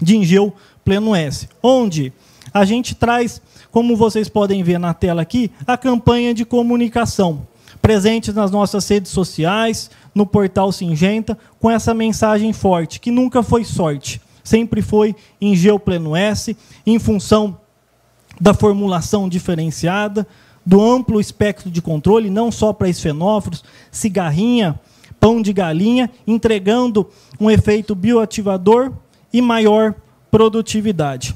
de 0.01 0.16
Engeu 0.16 0.55
Pleno 0.85 1.14
S, 1.14 1.49
onde 1.62 2.12
a 2.57 2.64
gente 2.64 2.95
traz, 2.95 3.40
como 3.71 3.97
vocês 3.97 4.31
podem 4.31 4.62
ver 4.62 4.79
na 4.79 4.95
tela 4.95 5.21
aqui, 5.21 5.51
a 5.66 5.77
campanha 5.77 6.33
de 6.33 6.42
comunicação, 6.42 7.47
presentes 7.83 8.35
nas 8.35 8.51
nossas 8.51 8.88
redes 8.88 9.12
sociais, 9.12 9.90
no 10.14 10.25
portal 10.25 10.73
Singenta, 10.73 11.37
com 11.61 11.71
essa 11.71 11.92
mensagem 11.92 12.55
forte, 12.55 12.99
que 12.99 13.11
nunca 13.11 13.42
foi 13.42 13.62
sorte, 13.62 14.23
sempre 14.42 14.81
foi 14.81 15.14
Engeu 15.38 15.79
Pleno 15.79 16.16
S, 16.16 16.57
em 16.87 16.99
função 16.99 17.61
da 18.40 18.55
formulação 18.55 19.29
diferenciada, 19.29 20.27
do 20.64 20.81
amplo 20.81 21.21
espectro 21.21 21.71
de 21.71 21.83
controle, 21.83 22.31
não 22.31 22.51
só 22.51 22.73
para 22.73 22.88
esfenóforos, 22.88 23.62
cigarrinha, 23.90 24.81
pão 25.21 25.42
de 25.42 25.53
galinha, 25.53 26.11
entregando 26.27 27.07
um 27.38 27.51
efeito 27.51 27.95
bioativador 27.95 28.92
e 29.31 29.42
maior 29.42 29.95
produtividade. 30.31 31.35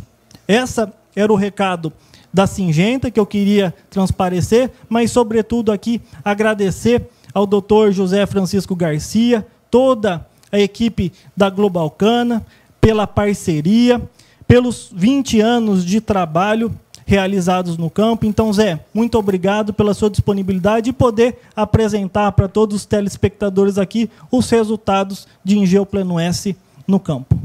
Essa 0.48 0.92
era 1.20 1.32
o 1.32 1.36
recado 1.36 1.92
da 2.32 2.46
Singenta 2.46 3.10
que 3.10 3.18
eu 3.18 3.26
queria 3.26 3.74
transparecer, 3.88 4.70
mas 4.88 5.10
sobretudo 5.10 5.72
aqui 5.72 6.00
agradecer 6.24 7.08
ao 7.34 7.46
Dr. 7.46 7.90
José 7.90 8.26
Francisco 8.26 8.74
Garcia, 8.74 9.46
toda 9.70 10.26
a 10.50 10.58
equipe 10.58 11.12
da 11.36 11.48
Globalcana 11.48 12.44
pela 12.80 13.06
parceria, 13.06 14.00
pelos 14.46 14.90
20 14.92 15.40
anos 15.40 15.84
de 15.84 16.00
trabalho 16.00 16.74
realizados 17.06 17.76
no 17.76 17.90
campo. 17.90 18.24
Então, 18.24 18.52
Zé, 18.52 18.80
muito 18.94 19.18
obrigado 19.18 19.72
pela 19.72 19.94
sua 19.94 20.08
disponibilidade 20.08 20.90
e 20.90 20.92
poder 20.92 21.40
apresentar 21.54 22.30
para 22.32 22.48
todos 22.48 22.76
os 22.76 22.86
telespectadores 22.86 23.78
aqui 23.78 24.08
os 24.30 24.48
resultados 24.48 25.26
de 25.44 25.58
Engeu 25.58 25.84
Pleno 25.84 26.18
S 26.18 26.56
no 26.86 27.00
campo. 27.00 27.36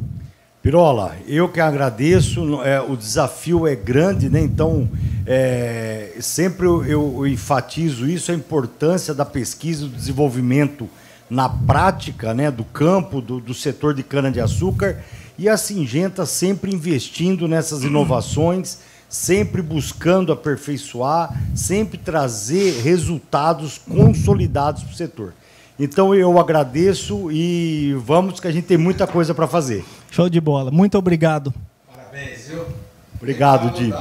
Pirola, 0.65 1.15
eu 1.27 1.47
que 1.47 1.59
agradeço, 1.59 2.59
é, 2.63 2.81
o 2.81 2.97
desafio 2.97 3.67
é 3.67 3.75
grande, 3.75 4.31
né? 4.31 4.41
Então, 4.41 4.89
é, 5.23 6.13
sempre 6.19 6.65
eu, 6.65 6.83
eu, 6.83 7.27
enfatizo 7.27 8.09
isso, 8.09 8.31
a 8.31 8.33
importância 8.33 9.13
da 9.13 9.23
pesquisa, 9.23 9.85
do 9.85 9.95
desenvolvimento 9.95 10.89
na 11.29 11.47
prática 11.47 12.33
né, 12.33 12.49
do 12.49 12.63
campo, 12.63 13.21
do, 13.21 13.39
do 13.39 13.53
setor 13.53 13.93
de 13.93 14.01
cana-de-açúcar, 14.01 15.03
e 15.37 15.47
a 15.47 15.55
Singenta 15.55 16.25
sempre 16.25 16.73
investindo 16.73 17.47
nessas 17.47 17.83
inovações 17.83 18.79
sempre 19.07 19.61
buscando 19.61 20.31
aperfeiçoar, 20.31 21.31
sempre 21.53 21.95
trazer 21.95 22.81
resultados 22.81 23.77
consolidados 23.77 24.81
para 24.81 24.91
o 24.91 24.95
setor. 24.95 25.33
Então 25.77 26.15
eu 26.15 26.39
agradeço 26.39 27.31
e 27.31 27.93
vamos 27.99 28.39
que 28.39 28.47
a 28.47 28.51
gente 28.51 28.65
tem 28.65 28.77
muita 28.77 29.05
coisa 29.05 29.33
para 29.33 29.47
fazer. 29.47 29.85
Show 30.15 30.29
de 30.29 30.39
bola. 30.39 30.71
Muito 30.71 30.97
obrigado. 30.97 31.53
Parabéns, 31.93 32.47
viu? 32.47 32.65
Obrigado, 33.15 33.69
Di. 33.71 33.93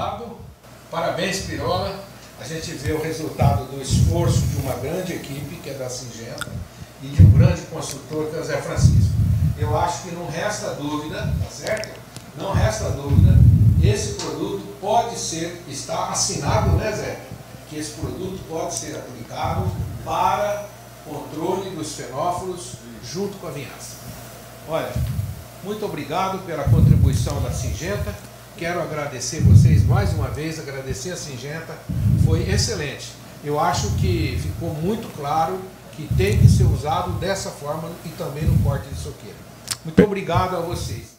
Parabéns, 0.89 1.41
Pirola. 1.41 1.93
A 2.41 2.45
gente 2.45 2.71
vê 2.75 2.93
o 2.93 3.03
resultado 3.03 3.65
do 3.65 3.83
esforço 3.83 4.43
de 4.43 4.59
uma 4.59 4.75
grande 4.75 5.13
equipe, 5.13 5.57
que 5.57 5.71
é 5.71 5.75
da 5.75 5.91
Singenta, 5.91 6.47
e 7.03 7.09
de 7.09 7.21
um 7.21 7.31
grande 7.33 7.63
consultor, 7.63 8.31
que 8.31 8.37
é 8.37 8.39
o 8.39 8.45
Zé 8.45 8.63
Francisco. 8.63 9.13
Eu 9.59 9.77
acho 9.77 10.05
que 10.05 10.15
não 10.15 10.29
resta 10.29 10.75
dúvida, 10.75 11.21
tá 11.21 11.51
certo? 11.51 11.99
Não 12.39 12.53
resta 12.53 12.91
dúvida 12.91 13.37
esse 13.83 14.15
produto 14.15 14.65
pode 14.81 15.19
ser, 15.19 15.65
está 15.67 16.11
assinado, 16.11 16.77
né 16.77 16.93
Zé? 16.93 17.19
Que 17.69 17.77
esse 17.77 17.91
produto 17.95 18.41
pode 18.49 18.73
ser 18.73 18.95
aplicado 18.95 19.69
para 20.05 20.69
controle 21.05 21.71
dos 21.71 21.97
fenófilos 21.97 22.75
junto 23.03 23.37
com 23.39 23.49
a 23.49 23.51
vinhaça. 23.51 23.97
Olha, 24.69 24.93
muito 25.65 25.85
obrigado 25.85 26.45
pela 26.45 26.65
contribuição 26.65 27.41
da 27.43 27.51
Singenta. 27.51 28.15
Quero 28.57 28.81
agradecer 28.81 29.41
vocês 29.41 29.85
mais 29.85 30.13
uma 30.13 30.29
vez, 30.29 30.61
agradecer 30.61 31.11
a 31.11 31.17
Singenta, 31.17 31.77
foi 32.25 32.43
excelente. 32.49 33.13
Eu 33.43 33.59
acho 33.59 33.91
que 33.97 34.39
ficou 34.41 34.73
muito 34.75 35.09
claro 35.17 35.59
que 35.97 36.07
tem 36.17 36.39
que 36.39 36.49
ser 36.49 36.65
usado 36.65 37.13
dessa 37.13 37.51
forma 37.51 37.91
e 38.05 38.09
também 38.11 38.45
no 38.45 38.57
corte 38.63 38.89
de 38.89 38.95
soqueira. 38.97 39.37
Muito 39.85 40.03
obrigado 40.03 40.57
a 40.57 40.61
vocês. 40.61 41.17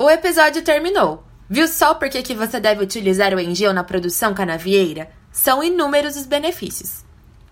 O 0.00 0.08
episódio 0.08 0.62
terminou. 0.62 1.24
Viu 1.50 1.66
só 1.66 1.94
por 1.94 2.08
que 2.08 2.34
você 2.34 2.60
deve 2.60 2.84
utilizar 2.84 3.34
o 3.34 3.40
Engel 3.40 3.72
na 3.72 3.82
produção 3.82 4.34
canavieira? 4.34 5.10
São 5.32 5.62
inúmeros 5.62 6.16
os 6.16 6.26
benefícios. 6.26 7.07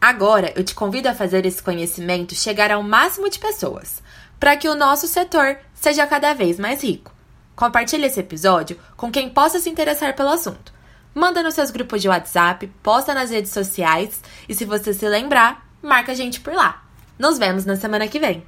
Agora 0.07 0.53
eu 0.55 0.63
te 0.63 0.73
convido 0.73 1.09
a 1.09 1.15
fazer 1.15 1.45
esse 1.47 1.61
conhecimento 1.61 2.33
chegar 2.33 2.71
ao 2.71 2.81
máximo 2.81 3.29
de 3.29 3.41
pessoas, 3.41 4.01
para 4.39 4.57
que 4.57 4.69
o 4.69 4.75
nosso 4.77 5.09
setor 5.09 5.59
seja 5.75 6.07
cada 6.07 6.33
vez 6.33 6.61
mais 6.61 6.81
rico. 6.81 7.13
Compartilhe 7.57 8.07
esse 8.07 8.21
episódio 8.21 8.79
com 8.97 9.11
quem 9.11 9.29
possa 9.29 9.59
se 9.59 9.69
interessar 9.69 10.15
pelo 10.15 10.29
assunto. 10.29 10.73
Manda 11.13 11.43
nos 11.43 11.55
seus 11.55 11.73
grupos 11.73 12.01
de 12.01 12.09
WhatsApp, 12.09 12.69
posta 12.85 13.13
nas 13.13 13.31
redes 13.31 13.51
sociais 13.51 14.23
e 14.49 14.55
se 14.55 14.65
você 14.65 14.95
se 14.95 15.09
lembrar, 15.09 15.69
marca 15.83 16.13
a 16.13 16.15
gente 16.15 16.39
por 16.39 16.55
lá. 16.55 16.85
Nos 17.19 17.37
vemos 17.37 17.65
na 17.65 17.75
semana 17.75 18.07
que 18.07 18.21
vem. 18.21 18.47